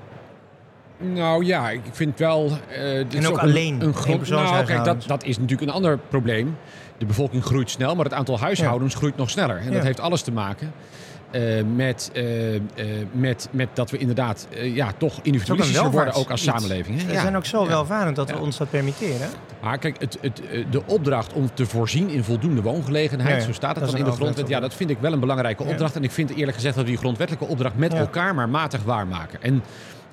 Nou 0.99 1.45
ja, 1.45 1.71
ik 1.71 1.81
vind 1.93 2.19
wel. 2.19 2.51
eh, 2.71 2.81
dit 3.09 3.15
En 3.15 3.27
ook 3.27 3.35
een- 3.35 3.41
alleen, 3.41 3.81
Een 3.81 3.95
grond. 3.95 4.29
Nou, 4.29 4.65
kijk, 4.65 4.85
dat, 4.85 5.05
dat 5.07 5.25
is 5.25 5.39
natuurlijk 5.39 5.69
een 5.71 5.75
ander 5.77 5.99
probleem. 6.09 6.57
De 6.99 7.07
bevolking 7.07 7.45
groeit 7.45 7.71
snel, 7.71 7.95
maar 7.95 8.05
het 8.05 8.15
aantal 8.15 8.39
huishoudens 8.39 8.95
groeit 8.95 9.17
nog 9.17 9.31
sneller. 9.31 9.57
En 9.57 9.65
Ja. 9.65 9.71
dat 9.71 9.83
heeft 9.83 10.01
alles 10.01 10.23
te 10.23 10.33
maken. 10.33 10.73
eh, 11.31 11.41
met, 11.75 12.11
eh, 12.15 12.25
met, 13.13 13.49
met 13.51 13.69
dat 13.73 13.91
we 13.91 13.99
inderdaad 13.99 14.49
ja, 14.63 14.93
toch 14.99 15.19
individualistischer 15.23 15.91
worden, 15.91 16.15
ook 16.15 16.31
als 16.31 16.43
samenleving. 16.43 17.01
hè? 17.01 17.07
We 17.07 17.13
Ja. 17.13 17.21
zijn 17.21 17.37
ook 17.37 17.45
zo 17.45 17.63
Ja. 17.63 17.69
welvarend 17.69 18.17
dat 18.17 18.31
we 18.31 18.39
ons 18.39 18.57
dat 18.57 18.71
permitteren. 18.71 19.29
Maar 19.63 19.79
kijk, 19.79 20.01
het, 20.01 20.19
het, 20.21 20.41
de 20.71 20.83
opdracht 20.87 21.33
om 21.33 21.51
te 21.55 21.67
voorzien 21.67 22.09
in 22.09 22.25
voldoende 22.25 22.63
woongelegenheid, 22.63 23.43
zo 23.43 23.53
staat 23.53 23.77
het 23.77 23.85
dan 23.85 23.95
in 23.95 24.05
een 24.05 24.11
de 24.11 24.17
grondwet. 24.17 24.49
Ja, 24.49 24.61
dat 24.61 24.75
vind 24.75 24.91
ik 24.91 24.99
wel 25.01 25.13
een 25.13 25.21
belangrijke 25.21 25.63
opdracht. 25.65 25.97
En 25.97 26.05
ik 26.05 26.11
vind 26.11 26.31
eerlijk 26.35 26.55
gezegd 26.55 26.75
dat 26.75 26.85
we 26.85 26.91
die 26.91 26.99
grondwettelijke 26.99 27.49
opdracht 27.49 27.77
met 27.77 27.95
elkaar 27.95 28.35
maar 28.35 28.49
matig 28.49 28.83
waarmaken. 28.83 29.43
En 29.43 29.63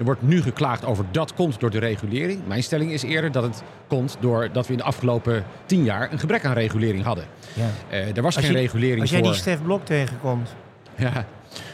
er 0.02 0.08
wordt 0.08 0.22
nu 0.22 0.42
geklaagd 0.42 0.86
over 0.86 1.06
dat 1.12 1.34
komt 1.34 1.60
door 1.60 1.70
de 1.70 1.80
regulering. 1.80 2.42
Mijn 2.48 2.64
stelling 2.64 2.92
is 2.92 3.04
eerder 3.04 3.32
dat 3.32 3.44
het 3.44 3.64
komt 3.88 4.18
doordat 4.20 4.66
we 4.68 4.72
in 4.72 4.78
de 4.78 4.84
afgelopen 4.84 5.44
tien 5.66 5.84
jaar 5.84 6.12
een 6.12 6.20
gebrek 6.20 6.46
aan 6.46 6.54
regulering 6.54 7.04
hadden. 7.04 7.26
Ja. 7.54 7.70
Eh, 7.90 8.16
er 8.18 8.22
was 8.22 8.36
Als 8.36 8.46
geen 8.46 8.54
je- 8.54 8.60
regulering 8.62 9.02
Als 9.02 9.10
jij 9.10 9.20
voor... 9.20 9.28
die 9.32 9.38
Stef 9.40 9.62
Blok 9.64 9.86
tegenkomt. 9.86 10.56
Ja. 10.96 11.26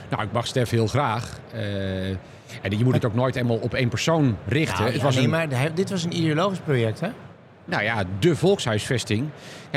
Nou, 0.09 0.23
ik 0.23 0.31
mag 0.31 0.47
Stef 0.47 0.69
heel 0.69 0.87
graag. 0.87 1.39
Eh, 1.53 2.09
en 2.09 2.77
je 2.77 2.83
moet 2.83 2.93
het 2.93 3.05
ook 3.05 3.13
nooit 3.13 3.35
eenmaal 3.35 3.57
op 3.57 3.73
één 3.73 3.89
persoon 3.89 4.37
richten. 4.47 4.79
Nou, 4.79 4.93
het 4.93 5.01
was 5.01 5.15
nee, 5.15 5.23
een, 5.23 5.29
maar 5.29 5.47
dit 5.75 5.89
was 5.89 6.03
een 6.03 6.17
ideologisch 6.17 6.59
project, 6.59 6.99
hè? 6.99 7.09
Nou 7.69 7.83
ja, 7.83 8.03
de 8.19 8.35
volkshuisvesting. 8.35 9.29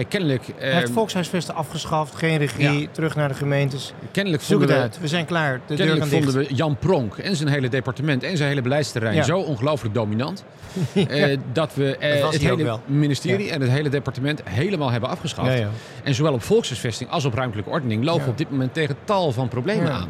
Kennelijk... 0.08 0.42
Hij 0.56 0.72
heeft 0.72 0.88
eh, 0.88 0.94
volkshuisvesten 0.94 1.54
afgeschaft, 1.54 2.14
geen 2.14 2.38
regie, 2.38 2.80
Ja. 2.80 2.86
terug 2.92 3.16
naar 3.16 3.28
de 3.28 3.34
gemeentes. 3.34 3.92
kennelijk 4.10 4.42
Zoek 4.42 4.58
vonden 4.58 4.68
het 4.76 4.76
we, 4.86 4.92
uit, 4.92 5.00
we 5.00 5.08
zijn 5.08 5.24
klaar. 5.24 5.52
De 5.52 5.60
deur 5.66 5.76
Kennelijk 5.76 6.10
dicht. 6.10 6.24
vonden 6.24 6.42
we 6.48 6.54
Jan 6.54 6.76
Pronk 6.76 7.16
en 7.18 7.36
zijn 7.36 7.48
hele 7.48 7.68
departement 7.68 8.22
en 8.22 8.36
zijn 8.36 8.48
hele 8.48 8.62
beleidsterrein 8.62 9.14
Ja. 9.14 9.22
zo 9.22 9.38
ongelooflijk 9.38 9.94
dominant. 9.94 10.44
eh, 10.94 11.38
dat 11.52 11.74
we 11.74 11.96
eh, 11.96 12.20
Dat 12.20 12.32
het 12.32 12.42
hele 12.42 12.78
ministerie 12.86 13.50
en 13.50 13.60
het 13.60 13.70
hele 13.70 13.88
departement 13.88 14.40
helemaal 14.44 14.90
hebben 14.90 15.08
afgeschaft. 15.10 15.50
Ja, 15.52 15.56
ja. 15.56 15.68
En 16.04 16.14
zowel 16.14 16.32
op 16.32 16.42
volkshuisvesting 16.42 17.10
als 17.10 17.24
op 17.24 17.34
ruimtelijke 17.34 17.70
ordening 17.70 18.04
lopen 18.04 18.24
we 18.24 18.30
op 18.30 18.38
dit 18.38 18.50
moment 18.50 18.74
tegen 18.74 18.96
tal 19.04 19.32
van 19.32 19.48
problemen 19.48 19.92
aan. 19.92 20.08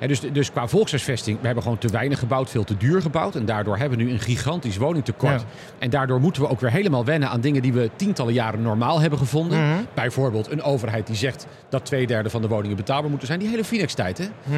En 0.00 0.08
dus, 0.08 0.20
dus 0.20 0.50
qua 0.50 0.68
volkshuisvesting, 0.68 1.38
we 1.40 1.46
hebben 1.46 1.62
gewoon 1.62 1.78
te 1.78 1.88
weinig 1.88 2.18
gebouwd, 2.18 2.50
veel 2.50 2.64
te 2.64 2.76
duur 2.76 3.02
gebouwd. 3.02 3.34
En 3.34 3.44
daardoor 3.44 3.76
hebben 3.76 3.98
we 3.98 4.04
nu 4.04 4.10
een 4.10 4.20
gigantisch 4.20 4.76
woningtekort. 4.76 5.40
Ja. 5.40 5.46
En 5.78 5.90
daardoor 5.90 6.20
moeten 6.20 6.42
we 6.42 6.48
ook 6.48 6.60
weer 6.60 6.70
helemaal 6.70 7.04
wennen 7.04 7.28
aan 7.28 7.40
dingen 7.40 7.62
die 7.62 7.72
we 7.72 7.90
tientallen 7.96 8.32
jaren 8.32 8.62
normaal 8.62 9.00
hebben 9.00 9.18
gevonden. 9.18 9.68
Mhm. 9.68 9.78
Bijvoorbeeld 9.94 10.50
een 10.50 10.62
overheid 10.62 11.06
die 11.06 11.16
zegt 11.16 11.46
dat 11.68 11.84
twee 11.84 12.06
derde 12.06 12.30
van 12.30 12.42
de 12.42 12.48
woningen 12.48 12.76
betaalbaar 12.76 13.10
moeten 13.10 13.26
zijn. 13.28 13.38
Die 13.38 13.48
hele 13.48 13.64
Phoenix-tijd, 13.64 14.18
hè? 14.18 14.24
Hm. 14.44 14.52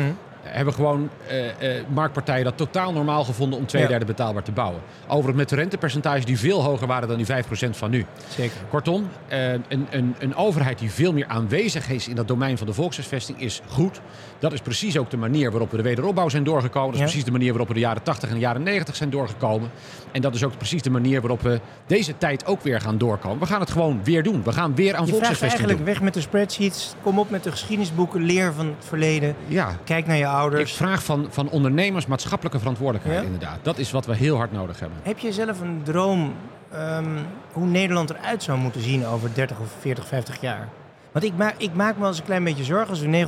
Hebben 0.47 0.75
gewoon 0.75 1.09
eh, 1.27 1.49
eh, 1.79 1.85
marktpartijen 1.89 2.45
dat 2.45 2.57
totaal 2.57 2.93
normaal 2.93 3.25
gevonden 3.25 3.59
om 3.59 3.67
twee 3.67 3.83
Ja. 3.83 3.89
derde 3.89 4.05
betaalbaar 4.05 4.43
te 4.43 4.53
bouwen. 4.53 4.81
Overigens 5.07 5.37
met 5.37 5.49
de 5.49 5.55
rentepercentages 5.57 6.25
die 6.25 6.39
veel 6.39 6.63
hoger 6.63 6.87
waren 6.87 7.09
dan 7.09 7.17
die 7.17 7.27
5% 7.27 7.77
van 7.77 7.91
nu. 7.91 8.07
Zeker. 8.29 8.57
Kortom, 8.71 9.09
eh, 9.29 9.53
een, 9.53 9.87
een, 9.91 10.15
een 10.19 10.35
overheid 10.37 10.79
die 10.79 10.91
veel 10.91 11.13
meer 11.13 11.27
aanwezig 11.27 11.89
is 11.91 12.09
in 12.09 12.15
dat 12.17 12.29
domein 12.29 12.59
van 12.59 12.67
de 12.67 12.73
volkshuisvesting 12.73 13.41
is 13.41 13.61
goed. 13.69 14.01
Dat 14.39 14.53
is 14.53 14.61
precies 14.61 14.99
ook 14.99 15.11
de 15.11 15.17
manier 15.17 15.51
waarop 15.51 15.71
we 15.71 15.77
de 15.77 15.83
wederopbouw 15.83 16.29
zijn 16.29 16.45
doorgekomen. 16.45 16.87
Dat 16.87 16.95
is 16.95 17.01
Ja. 17.01 17.05
precies 17.07 17.25
de 17.25 17.31
manier 17.31 17.49
waarop 17.49 17.69
we 17.69 17.75
de 17.75 17.81
jaren 17.81 18.03
80 18.03 18.29
en 18.29 18.35
de 18.35 18.41
jaren 18.41 18.63
90 18.63 18.97
zijn 18.97 19.11
doorgekomen. 19.11 19.71
En 20.13 20.21
dat 20.21 20.35
is 20.35 20.45
ook 20.45 20.57
precies 20.57 20.83
de 20.83 20.91
manier 20.91 21.21
waarop 21.21 21.43
we 21.43 21.61
deze 21.87 22.19
tijd 22.19 22.47
ook 22.47 22.63
weer 22.63 22.81
gaan 22.81 22.99
doorkomen. 22.99 23.39
We 23.39 23.47
gaan 23.47 23.61
het 23.61 23.71
gewoon 23.71 24.01
weer 24.05 24.23
doen. 24.23 24.43
We 24.43 24.53
gaan 24.53 24.75
weer 24.75 24.95
aan 24.95 25.07
Je 25.07 25.07
vraagt 25.07 25.11
volkshuisvesting 25.11 25.51
eigenlijk 25.51 25.79
doen. 25.79 25.87
weg 25.87 26.01
met 26.03 26.15
de 26.15 26.21
spreadsheets. 26.21 26.95
Kom 27.03 27.19
op 27.19 27.31
met 27.31 27.45
de 27.45 27.51
geschiedenisboeken. 27.51 28.23
Leer 28.23 28.53
van 28.53 28.67
het 28.67 28.85
verleden. 28.85 29.37
Ja, 29.47 29.77
Kijk 29.85 30.07
naar 30.07 30.17
je 30.17 30.27
ik 30.37 30.43
ouders. 30.43 30.73
vraag 30.73 31.05
van, 31.05 31.27
van 31.31 31.49
ondernemers 31.49 32.07
maatschappelijke 32.07 32.59
verantwoordelijkheid 32.59 33.19
Ja? 33.21 33.25
inderdaad. 33.25 33.59
Dat 33.63 33.79
is 33.79 33.91
wat 33.91 34.07
we 34.07 34.17
heel 34.17 34.37
hard 34.37 34.53
nodig 34.53 34.81
hebben. 34.81 34.99
Heb 35.03 35.19
je 35.19 35.33
zelf 35.33 35.61
een 35.61 35.81
droom 35.85 36.35
ehm, 36.73 37.05
hoe 37.53 37.67
Nederland 37.67 38.11
eruit 38.11 38.43
zou 38.43 38.59
moeten 38.59 38.81
zien 38.81 39.07
over 39.07 39.31
30 39.35 39.59
of 39.59 39.69
40, 39.81 40.07
50 40.07 40.41
jaar? 40.41 40.69
Want 41.13 41.25
ik 41.25 41.33
maak, 41.37 41.55
ik 41.57 41.75
maak 41.75 41.95
me 41.95 42.01
wel 42.01 42.09
eens 42.09 42.19
een 42.19 42.25
klein 42.25 42.45
beetje 42.45 42.65
zorgen 42.65 42.89
als 42.89 43.01
we 43.01 43.27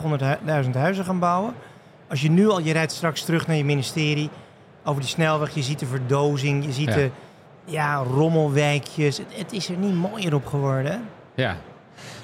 900.000 0.65 0.71
huizen 0.73 1.05
gaan 1.05 1.19
bouwen. 1.19 1.55
Als 2.09 2.21
je 2.21 2.31
nu 2.31 2.49
al, 2.49 2.61
je 2.61 2.73
rijdt 2.73 2.93
straks 2.93 3.23
terug 3.25 3.47
naar 3.47 3.57
je 3.57 3.65
ministerie 3.65 4.31
over 4.85 5.01
die 5.01 5.11
snelweg, 5.11 5.55
je 5.55 5.63
ziet 5.63 5.79
de 5.79 5.87
verdozing, 5.87 6.65
je 6.65 6.73
ziet 6.73 6.89
Ja. 6.89 6.95
de 6.95 7.11
ja, 7.65 7.97
rommelwijkjes. 7.97 9.19
Het, 9.19 9.27
het 9.31 9.53
is 9.53 9.69
er 9.69 9.77
niet 9.77 9.95
mooier 9.95 10.35
op 10.35 10.47
geworden. 10.47 11.03
Ja. 11.35 11.57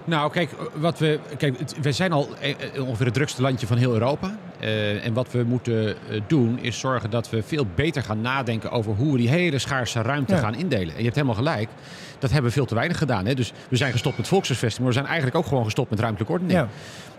Nou, 0.05 0.31
kijk, 0.31 0.55
wat 0.75 0.99
we, 0.99 1.21
kijk 1.37 1.59
we 1.81 1.93
zijn 1.93 2.13
al 2.13 2.29
eh, 2.41 2.51
eh, 2.75 2.87
ongeveer 2.87 3.05
het 3.07 3.15
drukste 3.15 3.43
landje 3.43 3.67
van 3.67 3.77
heel 3.77 3.93
Europa. 3.93 4.37
Eh, 4.61 5.05
en 5.07 5.13
wat 5.13 5.31
we 5.33 5.43
moeten 5.47 5.89
eh, 5.89 6.21
doen 6.27 6.59
is 6.61 6.79
zorgen 6.79 7.11
dat 7.11 7.31
we 7.31 7.43
veel 7.43 7.67
beter 7.75 8.03
gaan 8.03 8.21
nadenken 8.21 8.71
over 8.71 8.95
hoe 8.95 9.13
we 9.13 9.19
die 9.19 9.29
hele 9.29 9.59
schaarse 9.59 10.03
ruimte 10.03 10.35
Ja. 10.35 10.41
gaan 10.41 10.55
indelen. 10.55 10.89
En 10.93 10.97
je 10.99 11.03
hebt 11.05 11.15
helemaal 11.15 11.35
gelijk, 11.37 11.69
dat 12.19 12.31
hebben 12.31 12.49
we 12.51 12.57
veel 12.57 12.67
te 12.67 12.75
weinig 12.75 12.99
gedaan. 12.99 13.27
Hè? 13.27 13.35
Dus 13.35 13.53
we 13.69 13.77
zijn 13.77 13.93
gestopt 13.93 14.17
met 14.17 14.29
volkshuisvesting, 14.29 14.79
maar 14.85 14.89
we 14.89 14.95
zijn 14.99 15.07
eigenlijk 15.07 15.37
ook 15.37 15.47
gewoon 15.47 15.65
gestopt 15.65 15.91
met 15.91 16.01
ruimtelijke 16.01 16.33
ordening. 16.33 16.59
Ja. 16.59 16.69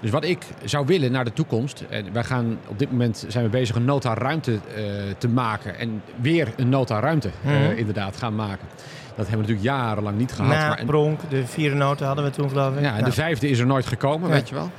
Dus 0.01 0.09
wat 0.11 0.23
ik 0.23 0.37
zou 0.63 0.85
willen 0.85 1.11
naar 1.11 1.23
de 1.25 1.33
toekomst, 1.33 1.83
en 1.89 2.13
wij 2.13 2.23
gaan 2.23 2.57
op 2.67 2.79
dit 2.79 2.91
moment 2.91 3.25
zijn 3.27 3.43
we 3.43 3.49
bezig 3.49 3.75
een 3.75 3.85
nota 3.85 4.13
ruimte 4.13 4.51
eh, 4.75 4.83
te 5.17 5.27
maken 5.27 5.79
en 5.79 6.01
weer 6.21 6.47
een 6.57 6.69
nota 6.69 6.99
ruimte 6.99 7.29
Mhm. 7.41 7.53
inderdaad 7.75 8.17
gaan 8.17 8.35
maken. 8.35 8.67
Dat 9.15 9.27
hebben 9.27 9.45
we 9.45 9.51
natuurlijk 9.53 9.77
jarenlang 9.77 10.17
niet 10.17 10.31
gehad. 10.31 10.51
Na 10.51 10.67
maar 10.67 10.79
een- 10.79 10.85
Pronk, 10.85 11.19
de 11.29 11.45
vierde 11.47 11.75
noten 11.75 12.05
hadden 12.05 12.23
we 12.25 12.29
toen 12.31 12.49
geloof 12.49 12.73
ik. 12.75 12.79
ja, 12.81 12.87
en 12.87 12.93
Nou, 12.93 13.05
de 13.05 13.11
vijfde 13.11 13.49
is 13.49 13.59
er 13.59 13.65
nooit 13.65 13.85
gekomen, 13.85 14.29
weet 14.29 14.49
je 14.49 14.55
wel. 14.55 14.71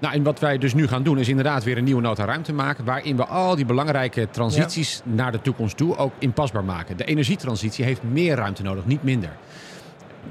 Nou, 0.00 0.14
en 0.14 0.22
wat 0.22 0.40
wij 0.40 0.58
dus 0.58 0.74
nu 0.74 0.86
gaan 0.86 1.02
doen, 1.02 1.18
is 1.18 1.28
inderdaad 1.28 1.64
weer 1.64 1.78
een 1.78 1.84
nieuwe 1.84 2.02
nota 2.02 2.24
ruimte 2.24 2.52
maken. 2.52 2.84
Waarin 2.84 3.16
we 3.16 3.24
al 3.26 3.56
die 3.56 3.64
belangrijke 3.64 4.28
transities 4.30 5.00
naar 5.04 5.32
de 5.32 5.40
toekomst 5.40 5.76
toe 5.76 5.96
ook 5.96 6.12
inpasbaar 6.18 6.64
maken. 6.64 6.96
De 6.96 7.04
energietransitie 7.04 7.84
heeft 7.84 8.02
meer 8.02 8.36
ruimte 8.36 8.62
nodig, 8.62 8.86
niet 8.86 9.02
minder. 9.02 9.30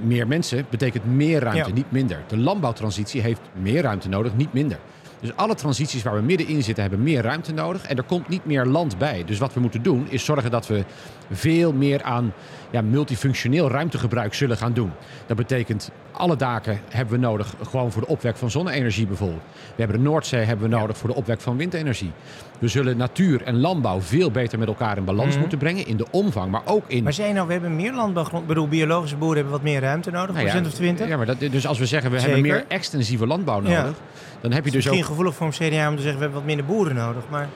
Meer 0.02 0.28
mensen 0.28 0.66
betekent 0.70 1.06
meer 1.06 1.40
ruimte, 1.40 1.68
Ja. 1.70 1.74
niet 1.76 1.92
minder. 1.92 2.24
De 2.28 2.38
landbouwtransitie 2.38 3.22
heeft 3.22 3.42
meer 3.62 3.82
ruimte 3.82 4.10
nodig, 4.10 4.36
niet 4.36 4.54
minder. 4.54 4.80
Dus 5.22 5.36
alle 5.36 5.56
transities 5.56 6.04
waar 6.04 6.16
we 6.16 6.22
middenin 6.22 6.64
zitten 6.64 6.84
hebben 6.84 7.04
meer 7.04 7.22
ruimte 7.22 7.54
nodig. 7.54 7.86
En 7.88 7.98
er 7.98 8.04
komt 8.04 8.28
niet 8.28 8.46
meer 8.46 8.66
land 8.66 8.98
bij. 8.98 9.24
Dus 9.26 9.38
wat 9.38 9.54
we 9.54 9.60
moeten 9.60 9.84
doen 9.84 10.06
is 10.10 10.26
zorgen 10.26 10.52
dat 10.52 10.68
we 10.68 10.84
veel 11.32 11.74
meer 11.74 12.04
aan 12.04 12.34
ja, 12.72 12.82
multifunctioneel 12.82 13.70
ruimtegebruik 13.72 14.34
zullen 14.34 14.58
gaan 14.58 14.74
doen. 14.74 14.92
Dat 15.26 15.38
betekent 15.38 15.92
alle 16.12 16.36
daken 16.36 16.80
hebben 16.90 17.14
we 17.20 17.26
nodig 17.26 17.54
gewoon 17.70 17.92
voor 17.92 18.02
de 18.02 18.08
opwek 18.08 18.38
van 18.38 18.52
zonne-energie 18.52 19.08
bijvoorbeeld. 19.08 19.42
We 19.76 19.82
hebben 19.84 19.98
de 19.98 20.04
Noordzee 20.10 20.44
hebben 20.44 20.70
we 20.70 20.76
nodig 20.76 20.98
voor 20.98 21.10
de 21.10 21.16
opwek 21.16 21.42
van 21.42 21.58
windenergie. 21.58 22.12
We 22.60 22.68
zullen 22.68 22.98
natuur 22.98 23.42
en 23.44 23.60
landbouw 23.60 24.02
veel 24.02 24.32
beter 24.32 24.60
met 24.60 24.68
elkaar 24.68 24.98
in 24.98 25.04
balans 25.04 25.30
Mhm. 25.32 25.40
moeten 25.40 25.58
brengen. 25.58 25.88
In 25.88 25.98
de 25.98 26.06
omvang, 26.12 26.52
maar 26.52 26.62
ook 26.66 26.84
in... 26.88 27.04
Maar 27.04 27.14
zei 27.14 27.28
je 27.28 27.34
nou, 27.34 27.48
we 27.48 27.54
hebben 27.54 27.76
meer 27.76 27.94
landbouwgrond. 27.94 28.42
Ik 28.42 28.48
bedoel, 28.48 28.68
biologische 28.68 29.16
boeren 29.16 29.36
hebben 29.38 29.54
wat 29.54 29.64
meer 29.64 29.80
ruimte 29.82 30.12
nodig, 30.12 30.28
Nou 30.36 30.40
ja, 30.40 30.44
procent 30.52 30.68
of 30.68 30.74
20? 30.74 31.08
Ja, 31.08 31.18
maar 31.18 31.26
dat, 31.26 31.40
dus 31.40 31.68
als 31.68 31.80
we 31.80 31.86
zeggen 31.86 32.12
we 32.12 32.20
hebben 32.22 32.42
meer 32.42 32.66
extensieve 32.68 33.28
landbouw 33.28 33.62
Ja. 33.64 33.82
nodig, 33.82 33.98
dan 34.42 34.52
heb 34.52 34.66
je 34.66 34.72
dus 34.72 34.74
Misschien 34.74 35.00
ook... 35.00 35.06
gevoelig 35.10 35.36
voor 35.36 35.48
een 35.48 35.54
CDA 35.70 35.90
om 35.90 35.96
te 35.96 36.02
zeggen, 36.02 36.20
we 36.20 36.26
hebben 36.26 36.32
wat 36.32 36.46
minder 36.46 36.66
boeren 36.66 36.96
nodig. 36.96 37.24
Maar, 37.30 37.48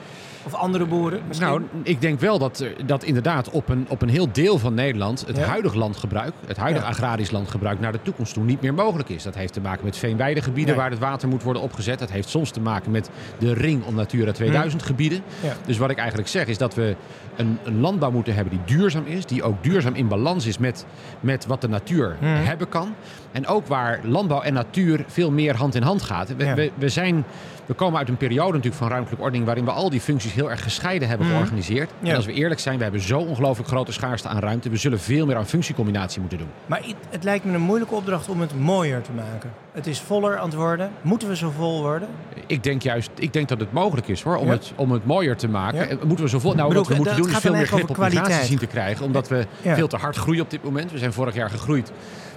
of 0.44 0.54
andere 0.54 0.84
boeren 0.86 1.20
misschien. 1.28 1.48
Nou, 1.48 1.62
ik 1.82 2.00
denk 2.00 2.20
wel 2.20 2.38
dat, 2.38 2.58
er- 2.60 2.86
dat 2.86 3.02
inderdaad 3.02 3.50
op 3.50 3.68
een, 3.68 3.86
op 3.88 4.02
een 4.02 4.08
heel 4.08 4.28
deel 4.32 4.58
van 4.58 4.74
Nederland 4.74 5.24
het 5.26 5.36
Ja. 5.36 5.42
huidige 5.44 5.78
landgebruik, 5.78 6.32
het 6.46 6.56
huidige 6.56 6.84
Ja. 6.84 6.90
agrarisch 6.90 7.30
landgebruik 7.30 7.80
naar 7.80 7.92
de 7.92 8.02
toekomst 8.02 8.34
toe 8.34 8.44
niet 8.44 8.60
meer 8.60 8.74
mogelijk 8.74 9.08
is. 9.08 9.22
Dat 9.22 9.34
heeft 9.34 9.52
te 9.52 9.60
maken 9.60 9.84
met 9.84 9.96
veenweidegebieden 9.96 10.76
waar 10.76 10.90
het 10.90 10.98
water 10.98 11.28
moet 11.28 11.42
worden 11.42 11.62
opgezet. 11.62 11.98
Dat 11.98 12.10
heeft 12.10 12.28
soms 12.28 12.50
te 12.50 12.60
maken 12.60 12.90
met 12.90 13.10
de 13.38 13.52
ring 13.54 13.84
om 13.84 13.94
Natura 13.94 14.32
2000 14.32 14.82
gebieden. 14.82 15.20
Ja. 15.42 15.52
Dus 15.66 15.78
wat 15.78 15.90
ik 15.90 15.98
eigenlijk 15.98 16.28
zeg 16.28 16.46
is 16.46 16.58
dat 16.58 16.74
we 16.74 16.96
een, 17.36 17.58
een 17.64 17.80
landbouw 17.80 18.10
moeten 18.10 18.34
hebben 18.34 18.52
die 18.64 18.76
duurzaam 18.76 19.04
is, 19.06 19.26
die 19.26 19.42
ook 19.42 19.62
duurzaam 19.62 19.94
in 19.94 20.08
balans 20.08 20.46
is 20.46 20.58
met, 20.58 20.86
met 21.20 21.46
wat 21.46 21.60
de 21.60 21.68
natuur 21.68 22.16
Mhm. 22.20 22.26
hebben 22.32 22.68
kan. 22.68 22.94
En 23.32 23.46
ook 23.46 23.66
waar 23.66 24.00
landbouw 24.02 24.40
en 24.42 24.52
natuur 24.52 25.04
veel 25.06 25.30
meer 25.30 25.56
hand 25.56 25.74
in 25.74 25.82
hand 25.82 26.02
gaat. 26.02 26.36
We, 26.36 26.54
we, 26.54 26.70
we, 26.74 26.88
zijn, 26.88 27.24
we 27.66 27.74
komen 27.74 27.98
uit 27.98 28.08
een 28.08 28.16
periode 28.16 28.50
natuurlijk 28.52 28.74
van 28.76 28.88
ruimtelijke 28.88 29.22
ordening 29.24 29.46
waarin 29.46 29.64
we 29.64 29.70
al 29.70 29.90
die 29.90 30.00
functies 30.00 30.33
heel 30.34 30.50
erg 30.50 30.62
gescheiden 30.62 31.08
hebben 31.08 31.26
Mhm. 31.26 31.36
georganiseerd. 31.36 31.90
Ja. 32.00 32.10
En 32.10 32.16
als 32.16 32.26
we 32.26 32.32
eerlijk 32.32 32.60
zijn, 32.60 32.76
we 32.76 32.82
hebben 32.82 33.00
zo 33.00 33.18
ongelooflijk 33.18 33.68
grote 33.68 33.92
schaarste 33.92 34.28
aan 34.28 34.38
ruimte. 34.38 34.68
We 34.70 34.76
zullen 34.76 35.00
veel 35.00 35.26
meer 35.26 35.36
aan 35.36 35.46
functiecombinatie 35.46 36.20
moeten 36.20 36.38
doen. 36.38 36.48
Maar 36.66 36.82
het, 37.10 37.24
lijkt 37.24 37.44
me 37.44 37.52
een 37.54 37.60
moeilijke 37.60 37.94
opdracht 37.94 38.28
om 38.28 38.40
het 38.40 38.60
mooier 38.60 39.02
te 39.02 39.12
maken. 39.12 39.52
Het 39.72 39.86
is 39.86 40.00
voller 40.00 40.38
aan 40.38 40.44
het 40.46 40.54
worden. 40.54 40.90
Moeten 41.02 41.28
we 41.28 41.36
zo 41.36 41.50
vol 41.56 41.80
worden? 41.82 42.08
Ik 42.46 42.62
denk 42.62 42.82
juist, 42.82 43.10
ik 43.18 43.32
denk 43.32 43.48
dat 43.48 43.60
het 43.60 43.72
mogelijk 43.72 44.08
is 44.08 44.22
hoor, 44.22 44.36
om, 44.36 44.46
Ja. 44.46 44.52
het, 44.52 44.72
om 44.76 44.90
het 44.92 45.06
mooier 45.06 45.36
te 45.36 45.48
maken. 45.48 45.78
Ja. 45.78 45.86
En 45.86 45.98
Moeten 46.06 46.24
we 46.24 46.30
zoveel, 46.30 46.54
nou, 46.54 46.68
bedoel, 46.68 46.82
wat 46.82 46.92
we 46.92 46.96
moeten 46.98 47.16
doen 47.16 47.30
is 47.30 47.36
veel 47.38 47.52
meer 47.52 47.66
grip 47.66 47.82
op 47.82 47.88
migratie 47.88 48.18
kwaliteit. 48.20 48.46
zien 48.46 48.58
te 48.58 48.66
krijgen. 48.66 49.04
Omdat 49.06 49.28
we 49.28 49.46
veel 49.62 49.88
te 49.88 49.96
hard 49.96 50.16
groeien 50.16 50.42
op 50.42 50.50
dit 50.50 50.64
moment. 50.64 50.90
We 50.92 50.98
zijn 50.98 51.12
vorig 51.12 51.34
jaar 51.34 51.50
gegroeid 51.50 51.92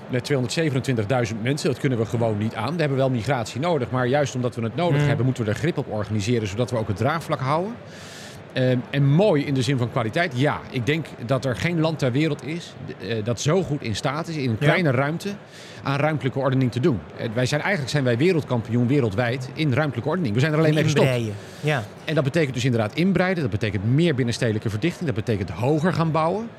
met 0.10 0.32
227.000 1.32 1.42
mensen. 1.42 1.70
Dat 1.70 1.80
kunnen 1.80 1.98
we 1.98 2.06
gewoon 2.06 2.38
niet 2.38 2.56
aan. 2.56 2.74
We 2.74 2.80
hebben 2.80 2.98
wel 2.98 3.10
migratie 3.10 3.60
nodig. 3.60 3.90
Maar 3.92 4.08
juist 4.08 4.36
omdat 4.36 4.56
we 4.56 4.62
het 4.64 4.76
nodig 4.76 4.98
Hmm. 4.98 5.08
hebben, 5.08 5.26
moeten 5.26 5.44
we 5.44 5.50
er 5.50 5.56
grip 5.56 5.78
op 5.78 5.92
organiseren. 5.92 6.48
Zodat 6.48 6.72
we 6.72 6.78
ook 6.78 6.88
het 6.88 6.98
draagvlak 6.98 7.40
houden. 7.40 7.72
Ehm, 8.54 8.78
en 8.90 9.06
mooi 9.06 9.46
in 9.46 9.54
de 9.54 9.62
zin 9.62 9.78
van 9.78 9.92
kwaliteit, 9.92 10.32
ja. 10.36 10.60
Ik 10.70 10.86
denk 10.86 11.06
dat 11.26 11.46
er 11.46 11.56
geen 11.56 11.80
land 11.80 12.00
ter 12.00 12.12
wereld 12.12 12.46
is 12.46 12.74
eh, 13.02 13.24
dat 13.24 13.42
zo 13.42 13.64
goed 13.64 13.82
in 13.82 13.96
staat 13.96 14.28
is 14.28 14.36
in 14.36 14.44
een 14.50 14.58
Ja. 14.60 14.66
kleine 14.66 14.92
ruimte 14.92 15.30
aan 15.84 16.00
ruimtelijke 16.00 16.40
ordening 16.40 16.72
te 16.72 16.80
doen. 16.80 17.00
Eh, 17.18 17.28
wij 17.34 17.46
zijn 17.46 17.62
eigenlijk 17.62 17.92
zijn 17.92 18.04
wij 18.04 18.18
wereldkampioen 18.18 18.88
wereldwijd 18.88 19.50
in 19.54 19.74
ruimtelijke 19.74 20.10
ordening. 20.10 20.34
We 20.34 20.40
zijn 20.40 20.52
er 20.54 20.58
alleen 20.60 20.74
mee 20.74 20.84
gestopt. 20.84 21.10
Ja. 21.62 21.84
En 22.06 22.16
dat 22.16 22.24
betekent 22.24 22.54
dus 22.54 22.66
inderdaad 22.66 22.96
inbreiden. 22.96 23.42
Dat 23.42 23.52
betekent 23.52 23.86
meer 23.96 24.16
binnenstedelijke 24.16 24.70
verdichting. 24.70 25.06
Dat 25.06 25.16
betekent 25.16 25.50
hoger 25.50 25.94
gaan 25.94 26.12
bouwen. 26.12 26.50